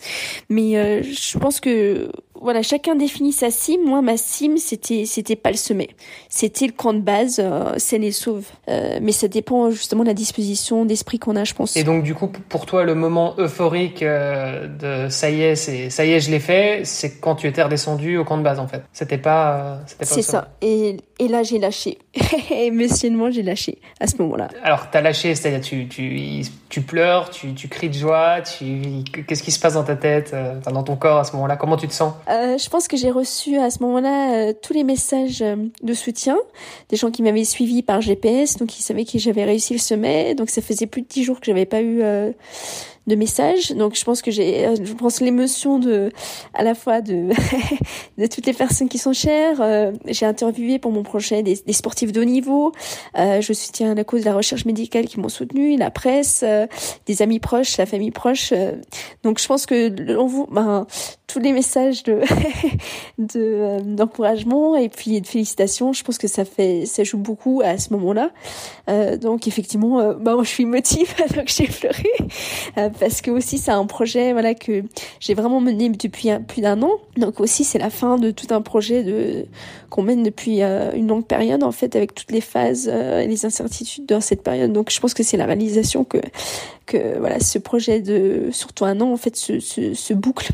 Mais 0.49 1.03
je 1.03 1.39
pense 1.39 1.61
que 1.61 2.11
voilà, 2.41 2.63
chacun 2.63 2.95
définit 2.95 3.33
sa 3.33 3.51
cime. 3.51 3.83
Moi, 3.85 4.03
ma 4.03 4.17
cime, 4.17 4.57
c'était 4.57 5.05
c'était 5.07 5.37
pas 5.37 5.51
le 5.51 5.57
sommet, 5.57 5.89
c'était 6.29 6.67
le 6.67 6.73
camp 6.73 6.93
de 6.93 7.01
base, 7.01 7.41
euh, 7.41 7.75
c'est 7.77 7.99
les 7.99 8.13
sauve. 8.13 8.47
Euh, 8.69 8.99
mais 9.03 9.13
ça 9.13 9.29
dépend 9.29 9.71
justement 9.71 10.03
de 10.03 10.09
la 10.09 10.15
disposition 10.15 10.85
d'esprit 10.85 11.19
qu'on 11.19 11.37
a, 11.37 11.45
je 11.45 11.55
pense. 11.55 11.77
Et 11.77 11.85
donc, 11.85 12.03
du 12.03 12.15
coup, 12.15 12.29
pour 12.49 12.67
toi, 12.67 12.85
le 12.85 12.95
moment 12.95 13.35
euphorique 13.39 14.03
euh, 14.03 14.67
de 14.67 15.09
ça 15.09 15.31
y 15.31 15.43
est, 15.43 15.57
c'est 15.57 15.91
ça 15.91 16.05
y 16.05 16.13
est, 16.13 16.21
je 16.21 16.31
l'ai 16.31 16.41
fait, 16.41 16.83
c'est 16.85 17.21
quand 17.21 17.37
tu 17.37 17.47
étais 17.47 17.63
redescendu 17.63 18.17
au 18.17 18.25
camp 18.25 18.39
de 18.39 18.43
base, 18.43 18.59
en 18.59 18.67
fait. 18.67 18.83
C'était 18.93 19.19
pas, 19.19 19.57
euh, 19.57 19.77
c'était 19.87 20.05
pas. 20.05 20.15
C'est 20.15 20.23
ça. 20.23 20.49
Et 20.63 20.97
et 21.19 21.29
là, 21.29 21.43
j'ai 21.43 21.59
lâché. 21.59 21.99
Émotionnellement, 22.51 23.31
j'ai 23.31 23.43
lâché 23.43 23.79
à 24.01 24.07
ce 24.07 24.17
moment-là. 24.19 24.49
Alors, 24.63 24.91
t'as 24.91 25.01
lâché, 25.01 25.35
c'est-à-dire 25.35 25.61
tu 25.61 25.89
tu 25.89 26.47
tu 26.69 26.83
pleures, 26.83 27.31
tu 27.31 27.55
tu 27.55 27.69
cries 27.69 27.89
de 27.89 27.95
joie, 27.95 28.41
tu 28.41 29.05
qu'est-ce 29.27 29.43
qui 29.43 29.51
se 29.51 29.61
passe 29.61 29.75
dans 29.75 29.85
ta 29.85 29.97
tête, 29.97 30.35
dans 30.65 30.83
ton 30.83 30.97
corps 30.97 31.19
à 31.19 31.25
ce 31.25 31.33
moment-là? 31.33 31.57
Comment 31.57 31.77
tu 31.77 31.89
te 31.89 31.93
sens? 31.93 32.13
Euh, 32.29 32.59
je 32.59 32.69
pense 32.69 32.89
que 32.89 32.97
j'ai 32.97 33.11
reçu 33.11 33.59
à 33.59 33.71
ce 33.71 33.83
moment-là 33.83 34.35
euh, 34.35 34.53
tous 34.61 34.73
les 34.73 34.85
messages 34.85 35.43
euh, 35.43 35.57
de 35.83 35.95
soutien 35.95 36.37
des 36.89 36.97
gens 36.97 37.11
qui 37.11 37.23
m'avaient 37.23 37.45
suivi 37.45 37.83
par 37.83 38.01
GPS, 38.01 38.57
donc 38.57 38.79
ils 38.79 38.83
savaient 38.83 39.05
que 39.05 39.19
j'avais 39.19 39.45
réussi 39.45 39.73
le 39.73 39.79
sommet. 39.79 40.35
Donc 40.35 40.51
ça 40.51 40.63
faisait 40.63 40.87
plus 40.87 41.03
de 41.03 41.09
dix 41.09 41.25
jours 41.25 41.41
que 41.41 41.47
j'avais 41.47 41.67
pas 41.67 41.83
eu 41.83 42.03
de 43.07 43.15
messages. 43.15 43.73
Donc 43.73 43.95
je 43.95 44.05
pense 44.05 44.21
que 44.21 44.31
j'ai, 44.31 44.69
je 44.83 44.93
pense 44.93 45.21
l'émotion 45.21 45.79
de, 45.79 46.11
à 46.55 46.65
la 46.65 46.75
fois 46.75 47.01
de, 47.01 47.31
de 48.19 48.27
toutes 48.27 48.47
les 48.47 48.53
personnes 48.53 48.89
qui 48.89 48.99
sont 48.99 49.13
chères. 49.13 49.61
Euh, 49.61 49.93
j'ai 50.07 50.27
interviewé 50.27 50.79
pour 50.79 50.91
mon 50.91 51.03
projet 51.03 51.43
des, 51.43 51.57
des 51.65 51.73
sportifs 51.73 52.13
de 52.13 52.21
haut 52.21 52.25
niveau. 52.25 52.73
Euh, 53.17 53.41
je 53.41 53.53
soutiens 53.53 53.95
la 53.95 54.05
cause 54.05 54.21
de 54.21 54.27
la 54.27 54.35
recherche 54.35 54.65
médicale 54.65 55.07
qui 55.07 55.21
m'ont 55.21 55.29
soutenu, 55.29 55.77
la 55.77 55.91
presse, 55.91 56.43
euh, 56.45 56.67
des 57.07 57.23
amis 57.23 57.39
proches, 57.39 57.77
la 57.77 57.87
famille 57.87 58.11
proche. 58.11 58.53
donc 59.23 59.39
je 59.39 59.47
pense 59.47 59.67
que 59.67 60.17
on 60.19 60.27
vous, 60.27 60.47
ben, 60.51 60.87
tous 61.27 61.39
les 61.39 61.53
messages 61.53 62.03
de, 62.03 62.21
de 63.19 63.81
d'encouragement 63.83 64.77
et 64.77 64.89
puis 64.89 65.21
de 65.21 65.27
félicitations, 65.27 65.93
je 65.93 66.03
pense 66.03 66.19
que 66.19 66.29
ça 66.29 66.45
fait, 66.45 66.87
ça 66.87 67.05
joue 67.05 67.19
beaucoup 67.19 67.63
à 67.65 67.79
ce 67.79 67.93
moment-là. 67.93 68.31
donc 69.17 69.47
effectivement, 69.47 70.15
ben, 70.15 70.43
je 70.43 70.49
suis 70.49 70.65
motive 70.65 71.15
donc 71.37 71.49
j'ai 71.49 71.67
pleuré 71.67 72.11
parce 72.99 73.21
que 73.21 73.31
aussi 73.31 73.59
c'est 73.59 73.71
un 73.71 73.87
projet 73.87 74.33
voilà 74.33 74.55
que 74.55 74.83
j'ai 75.21 75.35
vraiment 75.35 75.61
mené 75.61 75.89
depuis 75.89 76.31
plus 76.47 76.61
d'un 76.61 76.83
an. 76.83 76.93
Donc 77.17 77.41
aussi 77.41 77.65
c'est 77.65 77.79
la 77.79 77.91
fin 77.91 78.19
de 78.19 78.31
tout 78.31 78.49
un 78.51 78.63
projet 78.63 79.03
de 79.03 79.47
qu'on 79.91 80.03
mène 80.03 80.23
depuis 80.23 80.63
euh, 80.63 80.93
une 80.95 81.09
longue 81.09 81.27
période 81.27 81.63
en 81.63 81.73
fait 81.73 81.97
avec 81.97 82.15
toutes 82.15 82.33
les 82.33 82.41
phases 82.41 82.91
euh, 82.93 83.21
et 83.21 83.27
les 83.27 83.47
incertitudes 83.47 84.07
dans 84.07 84.21
cette 84.21 84.43
période. 84.43 84.73
Donc 84.73 84.91
je 84.91 85.01
pense 85.01 85.15
que 85.15 85.23
c'est 85.23 85.37
la 85.37 85.47
réalisation 85.47 86.05
que 86.05 86.19
que 86.87 87.19
voilà 87.19 87.41
ce 87.41 87.59
projet 87.59 88.01
de 88.01 88.49
surtout 88.53 88.85
un 88.85 89.01
an 89.01 89.13
en 89.13 89.17
fait 89.17 89.37
se, 89.37 89.61
se, 89.61 89.95
se 89.95 90.15
boucle. 90.15 90.51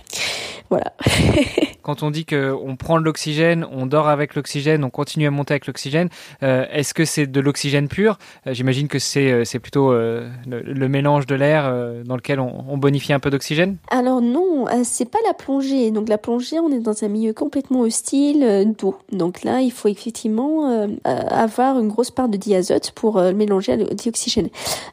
Voilà. 0.70 0.92
Quand 1.82 2.02
on 2.02 2.10
dit 2.10 2.24
que 2.24 2.52
on 2.52 2.76
prend 2.76 2.98
de 2.98 3.04
l'oxygène, 3.04 3.66
on 3.70 3.86
dort 3.86 4.08
avec 4.08 4.34
l'oxygène, 4.34 4.84
on 4.84 4.90
continue 4.90 5.26
à 5.26 5.30
monter 5.30 5.54
avec 5.54 5.66
l'oxygène, 5.66 6.08
euh, 6.42 6.66
est-ce 6.70 6.94
que 6.94 7.04
c'est 7.04 7.26
de 7.26 7.40
l'oxygène 7.40 7.88
pur? 7.88 8.18
J'imagine 8.46 8.88
que 8.88 8.98
c'est 8.98 9.44
c'est 9.44 9.58
plutôt 9.58 9.92
le, 9.92 10.88
mélange 10.88 11.26
de 11.26 11.34
l'air 11.34 11.72
dans 12.04 12.16
lequel 12.16 12.40
on, 12.40 12.64
on, 12.68 12.76
bonifie 12.76 13.12
un 13.12 13.20
peu 13.20 13.30
d'oxygène? 13.30 13.76
Alors 13.90 14.20
non, 14.20 14.66
c'est 14.84 15.10
pas 15.10 15.18
la 15.26 15.34
plongée. 15.34 15.90
Donc 15.90 16.08
la 16.08 16.18
plongée, 16.18 16.58
on 16.58 16.70
est 16.70 16.80
dans 16.80 17.04
un 17.04 17.08
milieu 17.08 17.32
complètement 17.32 17.80
hostile 17.80 18.74
d'eau. 18.78 18.96
Donc 19.10 19.44
là, 19.44 19.60
il 19.60 19.72
faut 19.72 19.88
effectivement 19.88 20.62
euh, 20.70 20.88
avoir 21.04 21.78
une 21.78 21.88
grosse 21.88 22.10
part 22.10 22.28
de 22.28 22.36
diazote 22.36 22.92
pour 22.92 23.18
euh, 23.18 23.32
mélanger 23.32 23.76
le 23.76 23.86
dioxygène. 23.86 24.48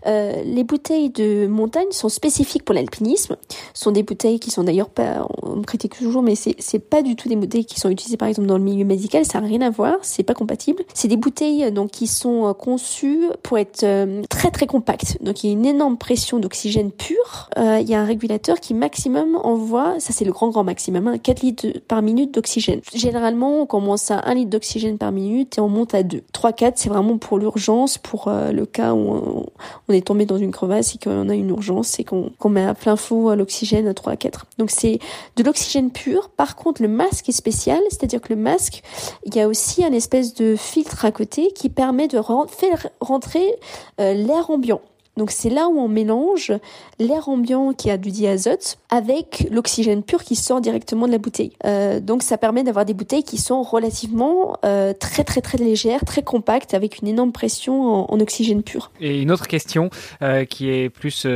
Euh, 0.07 0.41
les 0.43 0.63
bouteilles 0.63 1.09
de 1.09 1.47
montagne 1.47 1.91
sont 1.91 2.09
spécifiques 2.09 2.63
pour 2.63 2.73
l'alpinisme. 2.73 3.35
Ce 3.73 3.83
sont 3.83 3.91
des 3.91 4.03
bouteilles 4.03 4.39
qui 4.39 4.51
sont 4.51 4.63
d'ailleurs 4.63 4.89
pas, 4.89 5.27
on 5.43 5.61
critique 5.61 5.97
toujours, 5.97 6.21
mais 6.21 6.35
c'est 6.35 6.78
pas 6.79 7.01
du 7.01 7.15
tout 7.15 7.29
des 7.29 7.35
bouteilles 7.35 7.65
qui 7.65 7.79
sont 7.79 7.89
utilisées 7.89 8.17
par 8.17 8.27
exemple 8.27 8.47
dans 8.47 8.57
le 8.57 8.63
milieu 8.63 8.85
médical, 8.85 9.25
ça 9.25 9.39
n'a 9.41 9.47
rien 9.47 9.61
à 9.61 9.69
voir, 9.69 9.97
c'est 10.01 10.23
pas 10.23 10.33
compatible. 10.33 10.83
C'est 10.93 11.07
des 11.07 11.17
bouteilles 11.17 11.71
donc 11.71 11.91
qui 11.91 12.07
sont 12.07 12.53
conçues 12.53 13.25
pour 13.43 13.57
être 13.57 13.85
très 14.27 14.51
très 14.51 14.67
compactes. 14.67 15.17
Donc 15.21 15.43
il 15.43 15.47
y 15.47 15.49
a 15.49 15.53
une 15.53 15.65
énorme 15.65 15.97
pression 15.97 16.39
d'oxygène 16.39 16.91
pur. 16.91 17.49
il 17.57 17.89
y 17.89 17.95
a 17.95 18.01
un 18.01 18.05
régulateur 18.05 18.59
qui 18.59 18.73
maximum 18.73 19.35
envoie, 19.43 19.99
ça 19.99 20.13
c'est 20.13 20.25
le 20.25 20.31
grand 20.31 20.49
grand 20.49 20.63
maximum, 20.63 21.19
4 21.19 21.37
hein, 21.37 21.41
litres 21.43 21.67
par 21.87 22.01
minute 22.01 22.33
d'oxygène. 22.33 22.81
Généralement, 22.93 23.61
on 23.61 23.65
commence 23.65 24.11
à 24.11 24.19
1 24.19 24.33
litre 24.35 24.49
d'oxygène 24.49 24.97
par 24.97 25.11
minute 25.11 25.57
et 25.57 25.61
on 25.61 25.69
monte 25.69 25.93
à 25.93 26.03
2. 26.03 26.23
3-4, 26.33 26.73
c'est 26.75 26.89
vraiment 26.89 27.17
pour 27.17 27.37
l'urgence, 27.39 27.97
pour 27.97 28.27
euh, 28.27 28.51
le 28.51 28.65
cas 28.65 28.93
où 28.93 29.45
on, 29.87 29.93
est 29.93 30.05
tombé 30.05 30.25
dans 30.25 30.37
une 30.37 30.51
crevasse 30.51 30.95
et 30.95 30.97
qu'on 30.97 31.29
a 31.29 31.35
une 31.35 31.49
urgence 31.49 31.99
et 31.99 32.03
qu'on 32.03 32.49
met 32.49 32.65
à 32.65 32.73
plein 32.73 32.95
fond 32.95 33.33
l'oxygène 33.35 33.87
à 33.87 33.93
3 33.93 34.15
4. 34.15 34.45
Donc 34.57 34.71
c'est 34.71 34.99
de 35.35 35.43
l'oxygène 35.43 35.91
pur. 35.91 36.29
Par 36.29 36.55
contre, 36.55 36.68
le 36.77 36.87
masque 36.87 37.29
est 37.29 37.33
spécial, 37.33 37.79
c'est-à-dire 37.89 38.21
que 38.21 38.33
le 38.33 38.39
masque, 38.39 38.83
il 39.25 39.35
y 39.35 39.41
a 39.41 39.47
aussi 39.47 39.83
un 39.83 39.91
espèce 39.91 40.33
de 40.35 40.55
filtre 40.55 41.05
à 41.05 41.11
côté 41.11 41.51
qui 41.51 41.69
permet 41.69 42.07
de 42.07 42.19
faire 42.49 42.87
rentrer 43.01 43.55
euh, 43.99 44.13
l'air 44.13 44.49
ambiant. 44.49 44.81
Donc 45.19 45.31
c'est 45.31 45.49
là 45.49 45.67
où 45.67 45.77
on 45.77 45.89
mélange 45.89 46.53
l'air 46.97 47.27
ambiant 47.27 47.73
qui 47.73 47.91
a 47.91 47.97
du 47.97 48.09
diazote 48.09 48.77
avec 48.89 49.47
l'oxygène 49.51 50.01
pur 50.01 50.23
qui 50.23 50.37
sort 50.37 50.61
directement 50.61 51.07
de 51.07 51.11
la 51.11 51.17
bouteille. 51.17 51.51
Euh, 51.65 51.99
donc 51.99 52.23
ça 52.23 52.37
permet 52.37 52.63
d'avoir 52.63 52.85
des 52.85 52.93
bouteilles 52.93 53.25
qui 53.25 53.37
sont 53.37 53.61
relativement 53.61 54.57
euh, 54.63 54.93
très 54.93 55.25
très 55.25 55.41
très 55.41 55.57
légères, 55.57 56.05
très 56.05 56.23
compactes, 56.23 56.73
avec 56.73 56.99
une 57.01 57.09
énorme 57.09 57.33
pression 57.33 58.09
en, 58.09 58.19
oxygène 58.19 58.63
pur. 58.63 58.91
Et 59.01 59.21
une 59.21 59.31
autre 59.31 59.47
question 59.47 59.89
euh, 60.21 60.45
qui 60.45 60.69
est 60.69 60.89
plus 60.89 61.27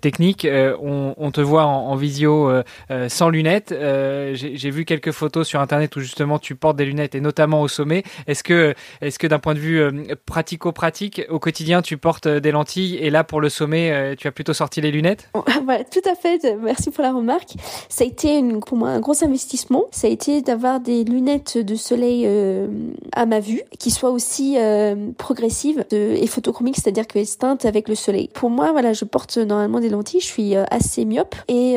technique, 0.00 0.46
on, 0.80 1.30
te 1.30 1.40
voit 1.42 1.64
en, 1.64 1.94
visio 1.94 2.50
sans 3.08 3.28
lunettes. 3.28 3.74
J'ai 4.32 4.70
vu 4.70 4.86
quelques 4.86 5.12
photos 5.12 5.46
sur 5.46 5.60
internet 5.60 5.94
où 5.96 6.00
justement 6.00 6.38
tu 6.38 6.54
portes 6.54 6.76
des 6.76 6.86
lunettes 6.86 7.14
et 7.14 7.20
notamment 7.20 7.60
au 7.60 7.68
sommet. 7.68 8.02
Est-ce 8.26 8.42
que, 8.42 8.74
est-ce 9.02 9.18
que 9.18 9.26
d'un 9.26 9.38
point 9.38 9.54
de 9.54 9.58
vue 9.58 9.82
pratico-pratique, 10.24 11.22
au 11.28 11.38
quotidien 11.38 11.82
tu 11.82 11.98
portes 11.98 12.28
des 12.28 12.50
lentilles 12.50 12.96
et 12.96 13.10
là 13.10 13.25
pour 13.26 13.40
le 13.40 13.48
sommet 13.48 14.14
tu 14.16 14.28
as 14.28 14.32
plutôt 14.32 14.54
sorti 14.54 14.80
les 14.80 14.90
lunettes? 14.90 15.28
Voilà, 15.64 15.82
tout 15.84 16.02
à 16.08 16.14
fait. 16.14 16.56
Merci 16.62 16.90
pour 16.90 17.02
la 17.02 17.12
remarque. 17.12 17.54
Ça 17.88 18.04
a 18.04 18.06
été 18.06 18.40
pour 18.64 18.76
moi 18.76 18.90
un 18.90 19.00
gros 19.00 19.24
investissement. 19.24 19.84
Ça 19.90 20.06
a 20.06 20.10
été 20.10 20.42
d'avoir 20.42 20.80
des 20.80 21.04
lunettes 21.04 21.58
de 21.58 21.74
soleil 21.74 22.24
euh, 22.26 22.68
à 23.12 23.26
ma 23.26 23.40
vue 23.40 23.62
qui 23.78 23.90
soient 23.90 24.10
aussi 24.10 24.56
euh, 24.58 25.10
progressives 25.18 25.84
et 25.90 26.26
photochromiques, 26.26 26.76
c'est-à-dire 26.76 27.06
qu'elles 27.06 27.26
se 27.26 27.38
teintent 27.38 27.64
avec 27.64 27.88
le 27.88 27.94
soleil. 27.94 28.28
Pour 28.32 28.50
moi, 28.50 28.72
voilà, 28.72 28.92
je 28.92 29.04
porte 29.04 29.38
normalement 29.38 29.80
des 29.80 29.88
lentilles. 29.88 30.20
Je 30.20 30.26
suis 30.26 30.56
euh, 30.56 30.64
assez 30.70 31.04
myope 31.04 31.34
et 31.48 31.76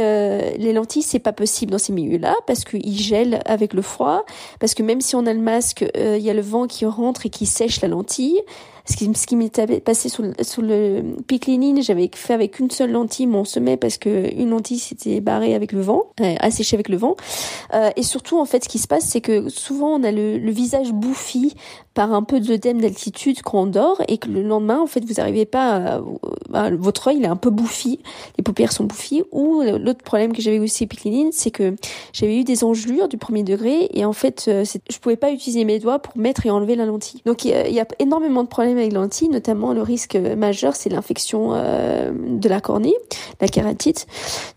les 0.57 0.73
lentilles, 0.73 1.01
c'est 1.01 1.19
pas 1.19 1.33
possible 1.33 1.71
dans 1.71 1.77
ces 1.77 1.93
milieux-là 1.93 2.35
parce 2.47 2.63
qu'ils 2.63 2.97
gèlent 2.97 3.39
avec 3.45 3.73
le 3.73 3.81
froid, 3.81 4.25
parce 4.59 4.73
que 4.73 4.83
même 4.83 5.01
si 5.01 5.15
on 5.15 5.25
a 5.25 5.33
le 5.33 5.39
masque, 5.39 5.85
il 5.95 6.19
y 6.19 6.29
a 6.29 6.33
le 6.33 6.41
vent 6.41 6.67
qui 6.67 6.85
rentre 6.85 7.25
et 7.25 7.29
qui 7.29 7.45
sèche 7.45 7.81
la 7.81 7.87
lentille. 7.87 8.41
Ce 8.89 8.95
qui, 8.95 9.09
ce 9.13 9.35
m'était 9.35 9.79
passé 9.79 10.09
sous 10.09 10.23
le, 10.23 10.33
sous 10.41 10.61
le 10.61 11.03
j'avais 11.81 12.09
fait 12.13 12.33
avec 12.33 12.59
une 12.59 12.71
seule 12.71 12.91
lentille 12.91 13.27
mon 13.27 13.45
sommet 13.45 13.77
parce 13.77 13.97
que 13.97 14.33
une 14.35 14.49
lentille 14.49 14.79
s'était 14.79 15.21
barrée 15.21 15.55
avec 15.55 15.71
le 15.71 15.81
vent, 15.81 16.07
euh, 16.21 16.35
asséchée 16.39 16.75
avec 16.75 16.89
le 16.89 16.97
vent. 16.97 17.15
Euh, 17.73 17.89
et 17.95 18.03
surtout, 18.03 18.39
en 18.39 18.45
fait, 18.45 18.63
ce 18.63 18.69
qui 18.69 18.79
se 18.79 18.87
passe, 18.87 19.05
c'est 19.05 19.21
que 19.21 19.49
souvent 19.49 19.89
on 19.99 20.03
a 20.03 20.11
le, 20.11 20.49
visage 20.49 20.91
bouffi 20.91 21.55
par 21.93 22.13
un 22.13 22.23
peu 22.23 22.39
d'œdème 22.39 22.81
d'altitude 22.81 23.41
quand 23.43 23.61
on 23.61 23.67
dort 23.67 24.01
et 24.07 24.17
que 24.17 24.27
le 24.27 24.41
lendemain, 24.41 24.79
en 24.79 24.87
fait, 24.87 25.05
vous 25.05 25.15
n'arrivez 25.15 25.45
pas, 25.45 26.01
à, 26.53 26.69
votre 26.71 27.09
œil 27.09 27.17
il 27.17 27.25
est 27.25 27.27
un 27.27 27.35
peu 27.35 27.49
bouffi, 27.49 27.99
les 28.37 28.43
paupières 28.43 28.71
sont 28.71 28.85
bouffies. 28.85 29.23
Ou 29.31 29.61
l'autre 29.61 30.03
problème 30.03 30.33
que 30.33 30.41
j'avais 30.41 30.59
aussi 30.59 30.83
avec 30.83 30.99
c'est 31.31 31.51
que 31.51 31.75
j'avais 32.13 32.37
eu 32.37 32.43
des 32.43 32.63
engelures 32.63 33.07
du 33.07 33.17
premier 33.17 33.43
degré 33.43 33.89
et 33.93 34.05
en 34.05 34.13
fait, 34.13 34.45
euh, 34.47 34.63
je 34.65 34.97
pouvais 34.99 35.15
pas 35.15 35.31
utiliser 35.31 35.65
mes 35.65 35.79
doigts 35.79 35.99
pour 35.99 36.17
mettre 36.17 36.45
et 36.45 36.49
enlever 36.49 36.75
la 36.75 36.85
lentille. 36.85 37.21
Donc 37.25 37.45
il 37.45 37.51
y, 37.51 37.79
a 37.79 37.87
énormément 37.99 38.43
de 38.43 38.47
problèmes 38.47 38.78
avec 38.79 38.93
la 38.93 38.99
lentille, 38.99 39.29
notamment 39.29 39.73
le 39.73 39.81
risque 39.81 40.15
majeur, 40.15 40.75
c'est 40.75 40.89
l'infection 40.89 41.51
euh, 41.53 42.11
de 42.13 42.49
la 42.49 42.61
cornée, 42.61 42.95
la 43.41 43.47
kératite. 43.47 44.07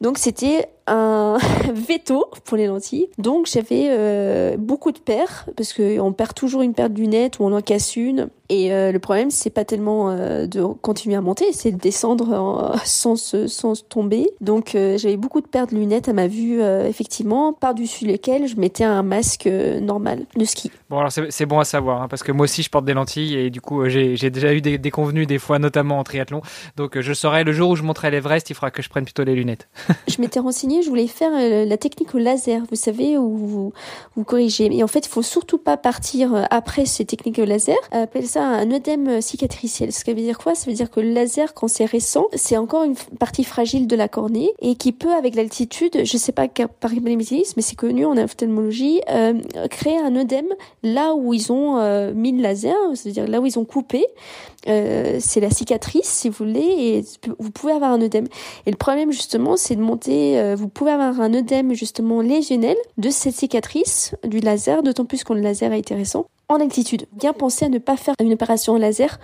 Donc 0.00 0.19
c'était 0.19 0.69
un 0.87 1.39
veto 1.73 2.27
pour 2.45 2.57
les 2.57 2.67
lentilles. 2.67 3.09
Donc 3.19 3.47
j'avais 3.47 3.89
euh, 3.91 4.57
beaucoup 4.59 4.93
de 4.93 4.99
paires 4.99 5.47
parce 5.57 5.73
que 5.73 6.01
on 6.01 6.12
perd 6.12 6.35
toujours 6.35 6.62
une 6.62 6.75
paire 6.75 6.91
de 6.91 6.99
lunettes 6.99 7.39
ou 7.39 7.45
on 7.45 7.53
en 7.53 7.61
casse 7.61 7.97
une. 7.97 8.29
Et 8.49 8.73
euh, 8.73 8.93
le 8.93 8.99
problème, 8.99 9.31
c'est 9.31 9.51
pas 9.51 9.65
tellement 9.65 10.11
euh, 10.11 10.47
de 10.47 10.62
continuer 10.62 11.17
à 11.17 11.23
monter, 11.23 11.53
c'est 11.53 11.73
de 11.73 11.79
descendre 11.79 12.75
sans, 12.85 13.17
sans 13.47 13.89
tomber. 13.89 14.29
Donc 14.41 14.73
j'avais 14.73 15.17
beaucoup 15.17 15.41
de 15.41 15.47
paires 15.47 15.67
de 15.67 15.75
lunettes 15.75 16.09
à 16.09 16.12
ma 16.12 16.27
vue, 16.27 16.61
effectivement, 16.62 17.53
par-dessus 17.53 18.07
lesquelles 18.07 18.47
je 18.47 18.57
mettais 18.57 18.85
un 18.85 19.03
masque 19.03 19.47
normal 19.47 20.27
de 20.37 20.45
ski. 20.45 20.71
Bon, 20.91 20.99
alors 20.99 21.12
c'est 21.12 21.47
bon 21.47 21.59
à 21.59 21.65
savoir, 21.65 22.03
hein, 22.03 22.09
parce 22.09 22.23
que 22.23 22.33
moi 22.33 22.45
aussi 22.45 22.62
je 22.62 22.71
porte 22.71 22.85
des 22.85 22.93
lentilles 22.93 23.37
et 23.37 23.51
du 23.51 23.61
coup 23.61 23.89
j'ai 23.89 24.31
déjà 24.31 24.53
eu 24.53 24.61
des, 24.61 24.79
des 24.79 24.91
convenus 24.91 25.27
des 25.27 25.39
fois, 25.39 25.59
notamment 25.59 25.99
en 25.99 26.05
triathlon. 26.05 26.43
Donc 26.77 27.01
je 27.01 27.12
saurais 27.12 27.45
le 27.45 27.53
jour 27.53 27.71
où 27.71 27.77
je 27.77 27.83
monterai 27.83 28.11
l'Everest, 28.11 28.51
il 28.51 28.55
faudra 28.55 28.71
que 28.71 28.83
je 28.83 28.89
prenne 28.89 29.05
plutôt 29.05 29.25
les 29.25 29.35
lunettes. 29.35 29.69
je 30.09 30.21
m'étais 30.21 30.41
renseigné, 30.41 30.72
je 30.81 30.88
voulais 30.88 31.07
faire 31.07 31.33
la 31.67 31.76
technique 31.76 32.14
au 32.14 32.19
laser, 32.19 32.62
vous 32.71 32.76
savez, 32.76 33.19
où 33.19 33.37
vous, 33.37 33.73
vous 34.17 34.25
corrigez. 34.25 34.69
Et 34.75 34.83
en 34.83 34.87
fait, 34.87 35.07
il 35.07 35.09
faut 35.09 35.23
surtout 35.23 35.59
pas 35.59 35.76
partir 35.76 36.47
après 36.50 36.87
ces 36.87 37.05
techniques 37.05 37.38
au 37.38 37.45
laser. 37.45 37.76
Appelle 37.91 38.26
ça 38.26 38.45
un 38.45 38.71
œdème 38.71 39.21
cicatriciel. 39.21 39.93
Ce 39.93 40.05
qui 40.05 40.12
veut 40.12 40.21
dire 40.21 40.38
quoi? 40.38 40.55
Ça 40.55 40.71
veut 40.71 40.76
dire 40.76 40.91
que 40.91 41.00
le 41.00 41.11
laser, 41.11 41.52
quand 41.55 41.69
c'est 41.69 41.85
récent, 41.85 42.26
c'est 42.35 42.57
encore 42.57 42.85
une 42.85 42.95
partie 43.19 43.45
fragile 43.45 43.87
de 43.87 43.97
la 43.97 44.09
cornée 44.09 44.52
et 44.61 44.76
qui 44.76 44.93
peut, 44.93 45.12
avec 45.12 45.35
l'altitude, 45.35 46.05
je 46.05 46.17
sais 46.17 46.33
pas 46.33 46.47
par 46.49 46.91
quel 46.91 47.02
mécanisme, 47.02 47.55
mais 47.57 47.62
c'est 47.62 47.76
connu 47.76 48.05
en 48.05 48.17
ophtalmologie, 48.17 49.00
euh, 49.11 49.35
créer 49.71 49.99
un 49.99 50.14
œdème 50.17 50.49
là 50.83 51.14
où 51.14 51.35
ils 51.35 51.52
ont 51.52 51.79
euh, 51.79 52.12
mis 52.14 52.33
le 52.33 52.43
laser, 52.43 52.75
c'est-à-dire 52.95 53.26
là 53.26 53.41
où 53.41 53.47
ils 53.47 53.59
ont 53.59 53.64
coupé. 53.64 54.07
Euh, 54.69 55.17
c'est 55.21 55.41
la 55.41 55.50
cicatrice, 55.50 56.07
si 56.07 56.29
vous 56.29 56.45
voulez, 56.45 56.61
et 56.61 57.05
vous 57.38 57.50
pouvez 57.50 57.73
avoir 57.73 57.93
un 57.93 58.00
œdème. 58.00 58.26
Et 58.67 58.71
le 58.71 58.76
problème, 58.76 59.11
justement, 59.11 59.57
c'est 59.57 59.75
de 59.75 59.81
monter, 59.81 60.38
euh, 60.38 60.55
vous 60.62 60.69
pouvez 60.69 60.92
avoir 60.92 61.21
un 61.21 61.35
œdème, 61.35 61.75
justement, 61.75 62.21
lésionnel 62.21 62.76
de 62.97 63.11
cette 63.11 63.35
cicatrice 63.35 64.14
du 64.23 64.38
laser, 64.38 64.85
d'autant 64.85 65.04
plus 65.04 65.25
que 65.25 65.33
le 65.33 65.40
laser 65.40 65.73
a 65.73 65.76
été 65.76 65.97
récent 65.97 66.26
en 66.53 66.61
altitude. 66.61 67.07
Bien 67.13 67.33
penser 67.33 67.67
à 67.67 67.69
ne 67.69 67.79
pas 67.79 67.97
faire 67.97 68.15
une 68.21 68.33
opération 68.33 68.77
laser 68.77 69.19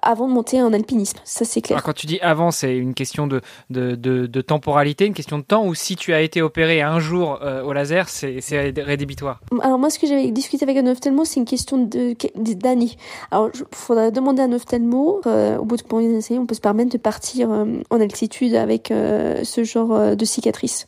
avant 0.00 0.28
de 0.28 0.32
monter 0.32 0.62
en 0.62 0.72
alpinisme, 0.72 1.18
ça 1.24 1.44
c'est 1.44 1.60
clair. 1.60 1.82
quand 1.82 1.92
tu 1.92 2.06
dis 2.06 2.18
avant, 2.20 2.50
c'est 2.50 2.76
une 2.76 2.94
question 2.94 3.26
de, 3.26 3.40
de, 3.70 3.94
de, 3.94 4.40
temporalité, 4.40 5.06
une 5.06 5.14
question 5.14 5.38
de 5.38 5.42
temps, 5.42 5.66
ou 5.66 5.74
si 5.74 5.96
tu 5.96 6.12
as 6.14 6.22
été 6.22 6.40
opéré 6.42 6.80
un 6.80 6.98
jour 6.98 7.38
euh, 7.42 7.62
au 7.62 7.72
laser, 7.72 8.08
c'est 8.08 8.40
rédhibitoire? 8.78 9.40
Alors 9.60 9.78
moi, 9.78 9.90
ce 9.90 9.98
que 9.98 10.06
j'avais 10.06 10.30
discuté 10.30 10.64
avec 10.64 10.76
un 10.76 10.86
ophtalmo, 10.86 11.24
c'est 11.24 11.40
une 11.40 11.46
question 11.46 11.88
d'années. 12.36 12.96
Alors 13.30 13.50
il 13.54 13.64
faudra 13.72 14.10
demander 14.10 14.42
à 14.42 14.46
un 14.46 14.52
ophtalmo, 14.52 15.20
euh, 15.26 15.58
au 15.58 15.64
bout 15.64 15.76
de 15.76 15.82
combien 15.82 16.08
d'années 16.08 16.38
on 16.38 16.46
peut 16.46 16.54
se 16.54 16.60
permettre 16.60 16.90
de 16.90 16.98
partir 16.98 17.50
euh, 17.50 17.64
en 17.90 18.00
altitude 18.00 18.54
avec 18.54 18.88
ce 18.88 19.64
genre 19.64 20.16
de 20.16 20.24
cicatrice. 20.24 20.86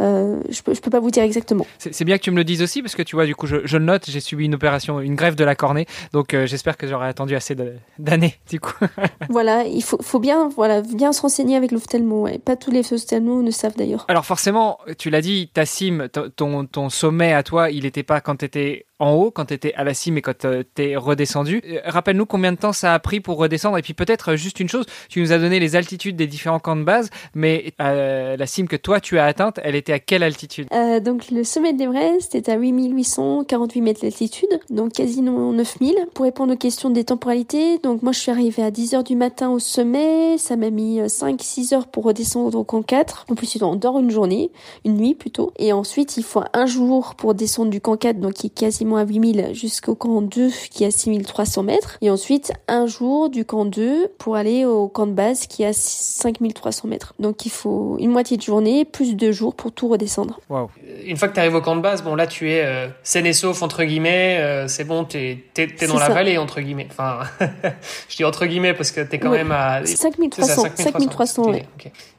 Euh, 0.00 0.40
je 0.48 0.62
peux, 0.62 0.74
je 0.74 0.80
peux 0.80 0.90
pas 0.90 1.00
vous 1.00 1.10
dire 1.10 1.22
exactement. 1.22 1.66
C'est 1.78 2.04
bien 2.04 2.18
que 2.18 2.22
tu 2.22 2.30
me 2.30 2.36
le 2.36 2.44
dises 2.44 2.62
aussi 2.62 2.82
parce 2.82 2.94
que 2.94 3.02
tu 3.02 3.16
vois, 3.16 3.26
du 3.26 3.34
coup, 3.34 3.46
je, 3.46 3.56
je 3.64 3.76
le 3.76 3.84
note, 3.84 4.04
j'ai 4.08 4.20
subi 4.20 4.44
une 4.44 4.54
opération, 4.54 5.00
une 5.00 5.14
greffe 5.14 5.36
de 5.36 5.44
la 5.44 5.54
cornée, 5.54 5.86
donc 6.12 6.34
euh, 6.34 6.46
j'espère 6.46 6.76
que 6.76 6.86
j'aurai 6.86 7.08
attendu 7.08 7.34
assez 7.34 7.56
d'années, 7.98 8.34
du 8.48 8.60
coup. 8.60 8.74
voilà, 9.28 9.64
il 9.64 9.82
faut, 9.82 9.98
faut 10.00 10.20
bien, 10.20 10.48
voilà, 10.48 10.82
bien 10.82 11.12
se 11.12 11.22
renseigner 11.22 11.56
avec 11.56 11.72
l'ophtalmo. 11.72 12.22
Ouais. 12.22 12.38
Pas 12.38 12.56
tous 12.56 12.70
les 12.70 12.92
ophtalmos 12.92 13.42
ne 13.42 13.50
savent 13.50 13.76
d'ailleurs. 13.76 14.04
Alors 14.08 14.24
forcément, 14.24 14.78
tu 14.98 15.10
l'as 15.10 15.20
dit, 15.20 15.50
ta 15.52 15.66
cime, 15.66 16.08
ton, 16.36 16.66
ton 16.66 16.90
sommet 16.90 17.32
à 17.32 17.42
toi, 17.42 17.70
il 17.70 17.82
n'était 17.84 18.02
pas 18.02 18.20
quand 18.20 18.36
tu 18.36 18.44
étais 18.44 18.86
en 18.98 19.12
haut 19.12 19.30
quand 19.30 19.46
tu 19.46 19.54
étais 19.54 19.74
à 19.74 19.84
la 19.84 19.94
cime 19.94 20.18
et 20.18 20.22
quand 20.22 20.44
euh, 20.44 20.62
tu 20.74 20.82
es 20.82 20.96
redescendu. 20.96 21.62
Euh, 21.64 21.80
rappelle-nous 21.84 22.26
combien 22.26 22.52
de 22.52 22.58
temps 22.58 22.72
ça 22.72 22.94
a 22.94 22.98
pris 22.98 23.20
pour 23.20 23.38
redescendre 23.38 23.78
et 23.78 23.82
puis 23.82 23.94
peut-être 23.94 24.32
euh, 24.32 24.36
juste 24.36 24.60
une 24.60 24.68
chose, 24.68 24.86
tu 25.08 25.20
nous 25.20 25.32
as 25.32 25.38
donné 25.38 25.60
les 25.60 25.76
altitudes 25.76 26.16
des 26.16 26.26
différents 26.26 26.58
camps 26.58 26.76
de 26.76 26.84
base, 26.84 27.10
mais 27.34 27.72
la 27.78 28.46
cime 28.46 28.68
que 28.68 28.76
toi 28.76 29.00
tu 29.00 29.18
as 29.18 29.24
atteinte, 29.24 29.60
elle 29.62 29.74
était 29.74 29.92
à 29.92 29.98
quelle 29.98 30.22
altitude? 30.22 30.68
Donc 31.02 31.30
le 31.30 31.44
sommet 31.44 31.72
de 31.72 31.78
l'Everest 31.78 32.34
est 32.34 32.48
à 32.48 32.56
8848 32.56 33.80
mètres 33.80 34.00
d'altitude, 34.02 34.48
donc 34.70 34.92
quasiment 34.92 35.52
9000. 35.52 35.94
Pour 36.14 36.24
répondre 36.24 36.52
aux 36.52 36.56
questions 36.56 36.90
des 36.90 37.04
temporalités, 37.04 37.78
donc 37.78 38.02
moi 38.02 38.12
je 38.12 38.18
suis 38.18 38.30
arrivée 38.30 38.62
à 38.62 38.70
10h 38.70 39.04
du 39.04 39.16
matin 39.16 39.50
au 39.50 39.58
sommet, 39.58 40.38
ça 40.38 40.56
m'a 40.56 40.70
mis 40.70 41.00
5-6 41.00 41.74
heures 41.74 41.86
pour 41.86 42.04
redescendre 42.04 42.58
au 42.58 42.64
camp 42.64 42.82
4. 42.82 43.26
En 43.30 43.34
plus 43.34 43.58
on 43.62 43.76
dort 43.76 43.98
une 43.98 44.10
journée, 44.10 44.50
une 44.84 44.96
nuit 44.96 45.14
plutôt, 45.14 45.52
et 45.58 45.72
ensuite 45.72 46.16
il 46.16 46.24
faut 46.24 46.42
un 46.52 46.66
jour 46.66 47.14
pour 47.16 47.34
descendre 47.34 47.70
du 47.70 47.80
camp 47.80 47.96
4, 47.96 48.20
donc 48.20 48.34
qui 48.34 48.48
est 48.48 48.50
quasiment 48.50 48.87
à 48.96 49.04
8000 49.04 49.50
jusqu'au 49.52 49.94
camp 49.94 50.22
2 50.22 50.50
qui 50.70 50.84
est 50.84 50.88
à 50.88 50.90
6300 50.90 51.62
mètres. 51.62 51.98
Et 52.00 52.10
ensuite, 52.10 52.52
un 52.68 52.86
jour 52.86 53.30
du 53.30 53.44
camp 53.44 53.64
2 53.64 54.08
pour 54.18 54.36
aller 54.36 54.64
au 54.64 54.88
camp 54.88 55.06
de 55.06 55.12
base 55.12 55.46
qui 55.46 55.62
est 55.62 55.66
à 55.66 55.72
5300 55.72 56.88
mètres. 56.88 57.14
Donc 57.18 57.46
il 57.46 57.50
faut 57.50 57.96
une 57.98 58.10
moitié 58.10 58.36
de 58.36 58.42
journée 58.42 58.84
plus 58.84 59.14
deux 59.14 59.32
jours 59.32 59.54
pour 59.54 59.72
tout 59.72 59.88
redescendre. 59.88 60.40
Wow. 60.48 60.70
Une 61.04 61.16
fois 61.16 61.28
que 61.28 61.34
tu 61.34 61.40
arrives 61.40 61.54
au 61.54 61.60
camp 61.60 61.76
de 61.76 61.80
base, 61.80 62.02
bon 62.02 62.14
là 62.14 62.26
tu 62.26 62.50
es 62.50 62.64
euh, 62.64 62.88
sain 63.02 63.24
et 63.24 63.32
sauf 63.32 63.62
entre 63.62 63.84
guillemets, 63.84 64.38
euh, 64.40 64.68
c'est 64.68 64.84
bon, 64.84 65.04
t'es 65.04 65.44
es, 65.56 65.86
dans 65.86 65.98
la 65.98 66.08
vallée 66.08 66.38
entre 66.38 66.60
guillemets. 66.60 66.88
Enfin, 66.90 67.20
je 68.08 68.16
dis 68.16 68.24
entre 68.24 68.46
guillemets 68.46 68.74
parce 68.74 68.90
que 68.90 69.00
t'es 69.00 69.18
quand 69.18 69.30
même 69.30 69.52
à 69.52 69.84
5300. 69.84 70.64
5300, 70.76 71.50
oui. 71.50 71.62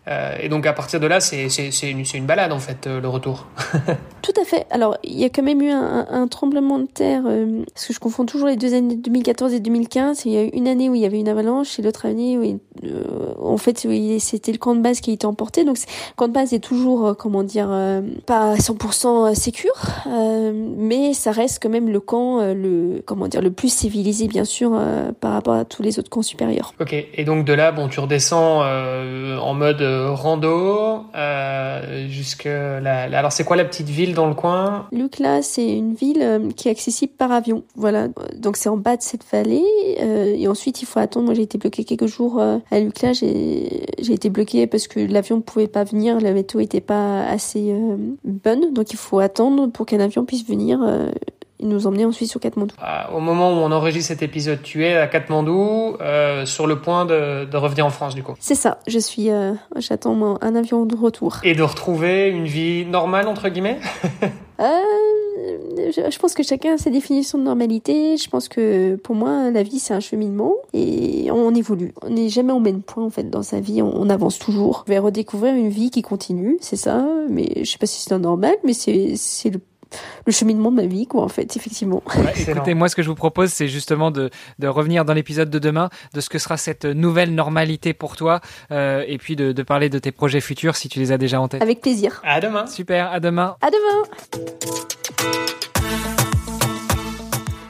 Euh, 0.10 0.36
et 0.42 0.50
donc 0.50 0.66
à 0.66 0.74
partir 0.74 1.00
de 1.00 1.08
là, 1.08 1.20
c'est 1.20 1.48
une, 1.84 2.04
une 2.14 2.26
balade 2.26 2.52
en 2.52 2.60
fait, 2.60 2.88
euh, 2.88 3.00
le 3.00 3.08
retour. 3.08 3.48
Tout 4.22 4.34
à 4.42 4.44
fait. 4.44 4.66
Alors 4.72 4.98
il 5.04 5.20
y 5.20 5.24
a 5.24 5.30
quand 5.30 5.44
même 5.44 5.62
eu 5.62 5.70
un, 5.70 6.08
un 6.10 6.28
tremblement 6.28 6.80
de 6.80 6.88
terre, 6.88 7.24
euh, 7.28 7.64
parce 7.74 7.86
que 7.88 7.94
je 7.94 8.00
confonds 8.00 8.26
toujours 8.26 8.48
les 8.48 8.56
deux 8.56 8.74
années 8.74 8.96
2014 8.96 9.54
et 9.54 9.60
2015. 9.60 10.24
Il 10.26 10.32
y 10.32 10.38
a 10.38 10.44
eu 10.44 10.50
une 10.54 10.68
année 10.68 10.90
où 10.90 10.96
il 10.96 11.02
y 11.02 11.06
avait 11.06 11.20
une 11.20 11.30
avalanche 11.30 11.78
et 11.78 11.84
l'autre 11.84 12.06
année 12.08 12.38
où 12.38 12.60
en 13.40 13.58
fait 13.58 13.86
c'était 14.20 14.52
le 14.52 14.58
camp 14.58 14.76
de 14.76 14.82
base 14.82 15.00
qui 15.00 15.12
a 15.12 15.14
été 15.14 15.28
emporté. 15.28 15.64
Donc 15.64 15.78
le 15.78 16.16
camp 16.16 16.28
de 16.28 16.34
base 16.34 16.54
est 16.54 16.60
toujours, 16.60 17.16
comment 17.16 17.44
dire, 17.44 17.70
pas 18.26 18.60
100% 18.74 19.36
sécure, 19.36 19.74
mais 20.78 21.14
ça 21.14 21.32
reste 21.32 21.62
quand 21.62 21.70
même 21.70 21.90
le 21.90 22.00
camp, 22.00 22.40
le 22.54 23.02
comment 23.06 23.28
dire, 23.28 23.42
le 23.42 23.52
plus 23.52 23.74
civilisé 23.74 24.28
bien 24.28 24.46
sûr 24.46 24.72
par 25.20 25.34
rapport 25.34 25.54
à 25.54 25.66
tous 25.66 25.82
les 25.82 26.00
autres 26.00 26.10
camps 26.10 26.22
supérieurs. 26.22 26.74
Ok. 26.80 26.94
Et 26.94 27.24
donc 27.24 27.46
de 27.46 27.54
là, 27.54 27.72
bon, 27.72 27.88
tu 27.88 28.00
redescends 28.00 28.62
en 28.62 29.54
mode 29.54 29.82
rando 29.82 31.06
euh, 31.16 32.08
jusque 32.10 32.46
là. 32.46 33.04
Alors 33.18 33.32
c'est 33.32 33.44
quoi 33.44 33.56
la 33.56 33.66
petite 33.66 33.90
ville 33.90 34.14
dans 34.14 34.28
le 34.28 34.34
coin? 34.34 34.88
Lucla, 34.92 35.42
c'est 35.42 35.78
une 35.78 35.94
ville 35.94 36.22
euh, 36.22 36.50
qui 36.56 36.68
est 36.68 36.72
accessible 36.72 37.14
par 37.18 37.32
avion. 37.32 37.64
Voilà, 37.76 38.08
donc 38.36 38.58
c'est 38.58 38.70
en 38.70 38.78
bas 38.78 38.98
de 38.98 39.02
cette 39.02 39.24
vallée 39.32 39.64
euh, 40.00 40.36
et 40.38 40.48
ensuite 40.48 40.82
il 40.82 40.86
faut 40.86 41.00
attendre. 41.00 41.28
Moi 41.28 41.36
j'ai 41.36 41.44
été 41.44 41.58
bloqué 41.58 41.84
quelques 41.84 42.08
jours 42.08 42.40
euh, 42.40 42.58
à 42.72 42.80
Lucla. 42.80 43.14
J'ai 43.14 43.86
j'ai 44.00 44.14
été 44.14 44.30
bloqué 44.30 44.68
parce 44.68 44.88
que 44.88 45.00
l'avion 45.00 45.38
ne 45.38 45.42
pouvait 45.42 45.68
pas 45.68 45.84
venir, 45.84 46.20
la 46.20 46.34
météo 46.34 46.60
était 46.60 46.82
pas 46.82 47.26
assez 47.26 47.74
bonne, 48.24 48.59
donc 48.74 48.92
il 48.92 48.98
faut 48.98 49.20
attendre 49.20 49.68
pour 49.68 49.86
qu'un 49.86 50.00
avion 50.00 50.26
puisse 50.26 50.46
venir 50.46 50.80
il 51.60 51.68
nous 51.68 51.88
emmenait 51.88 52.06
ensuite 52.06 52.30
sur 52.30 52.40
Katmandou. 52.40 52.74
Ah, 52.82 53.10
au 53.14 53.20
moment 53.20 53.52
où 53.52 53.56
on 53.58 53.72
enregistre 53.72 54.08
cet 54.08 54.22
épisode, 54.22 54.62
tu 54.64 54.86
es 54.86 54.96
à 54.96 55.08
Katmandou, 55.08 55.98
euh, 56.00 56.46
sur 56.46 56.68
le 56.68 56.80
point 56.80 57.06
de, 57.06 57.46
de, 57.46 57.58
revenir 57.58 57.86
en 57.86 57.90
France 57.90 58.16
du 58.16 58.24
coup. 58.24 58.34
C'est 58.40 58.56
ça, 58.56 58.80
je 58.88 58.98
suis, 58.98 59.30
euh, 59.30 59.54
j'attends 59.76 60.38
un 60.42 60.56
avion 60.56 60.86
de 60.86 60.96
retour. 60.96 61.38
Et 61.44 61.54
de 61.54 61.64
retrouver 61.64 62.30
une 62.30 62.46
vie 62.46 62.86
normale 62.86 63.28
entre 63.28 63.50
guillemets? 63.50 63.80
euh, 64.60 64.80
je, 65.92 66.20
pense 66.20 66.34
que 66.34 66.44
chacun 66.44 66.76
a 66.76 66.78
sa 66.78 66.90
définition 66.90 67.38
de 67.38 67.44
normalité. 67.44 68.18
Je 68.18 68.30
pense 68.30 68.48
que 68.48 68.96
pour 68.96 69.16
moi, 69.16 69.52
la 69.52 69.64
vie 69.64 69.80
c'est 69.80 69.94
un 69.94 70.00
cheminement 70.00 70.54
et 70.74 71.30
on 71.32 71.54
évolue. 71.54 71.94
On 72.02 72.10
n'est 72.10 72.30
jamais 72.30 72.54
au 72.54 72.60
même 72.60 72.82
point 72.82 73.06
en 73.06 73.10
fait 73.10 73.30
dans 73.30 73.44
sa 73.44 73.60
vie. 73.60 73.82
On, 73.82 74.10
avance 74.10 74.40
toujours. 74.40 74.86
Je 74.88 74.94
vais 74.94 75.00
redécouvrir 75.00 75.54
une 75.54 75.70
vie 75.70 75.92
qui 75.92 76.02
continue, 76.02 76.58
c'est 76.62 76.76
ça. 76.76 77.06
Mais 77.30 77.64
je 77.64 77.70
sais 77.70 77.78
pas 77.78 77.86
si 77.86 78.02
c'est 78.02 78.18
normal, 78.18 78.56
mais 78.64 78.74
c'est 78.74 79.14
c'est 79.16 79.52
le 79.52 79.60
le 80.26 80.32
cheminement 80.32 80.72
de 80.72 80.78
ma 80.78 80.86
vie, 80.86 81.08
quoi, 81.08 81.24
en 81.24 81.28
fait, 81.28 81.56
effectivement. 81.56 82.04
écoutez, 82.36 82.74
moi, 82.74 82.90
ce 82.90 82.96
que 82.96 83.02
je 83.02 83.10
vous 83.10 83.16
propose, 83.16 83.50
c'est 83.50 83.68
justement 83.68 84.12
de, 84.12 84.30
de, 84.60 84.68
revenir 84.68 85.06
dans 85.06 85.14
l'épisode 85.14 85.50
de 85.50 85.60
demain 85.60 85.90
de 86.14 86.22
ce 86.22 86.30
que 86.30 86.38
sera 86.38 86.58
cette 86.58 86.86
nouvelle 86.86 87.34
normalité 87.34 87.94
pour 87.94 88.16
toi, 88.16 88.42
euh, 88.72 89.04
et 89.08 89.18
puis 89.18 89.36
de, 89.36 89.52
de, 89.52 89.64
parler 89.64 89.90
de 89.90 90.00
tes 90.00 90.12
projets 90.12 90.42
futurs 90.42 90.76
si 90.76 90.90
tu 90.90 91.00
les 91.00 91.12
as 91.12 91.18
déjà 91.18 91.42
en 91.42 91.48
tête. 91.48 91.62
Avec 91.62 91.82
plaisir. 91.82 92.22
À 92.24 92.40
demain. 92.40 92.68
Super, 92.68 93.12
à 93.12 93.20
demain. 93.20 93.56
À 93.62 93.70
demain. 93.70 94.04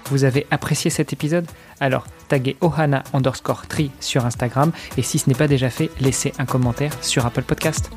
Vous 0.09 0.23
avez 0.23 0.47
apprécié 0.51 0.89
cet 0.89 1.13
épisode 1.13 1.45
Alors, 1.79 2.05
taguez 2.27 2.57
ohana 2.61 3.03
underscore 3.13 3.67
tri 3.67 3.91
sur 3.99 4.25
Instagram, 4.25 4.71
et 4.97 5.01
si 5.01 5.19
ce 5.19 5.29
n'est 5.29 5.35
pas 5.35 5.47
déjà 5.47 5.69
fait, 5.69 5.89
laissez 5.99 6.33
un 6.39 6.45
commentaire 6.45 6.91
sur 7.03 7.25
Apple 7.25 7.43
Podcast. 7.43 7.91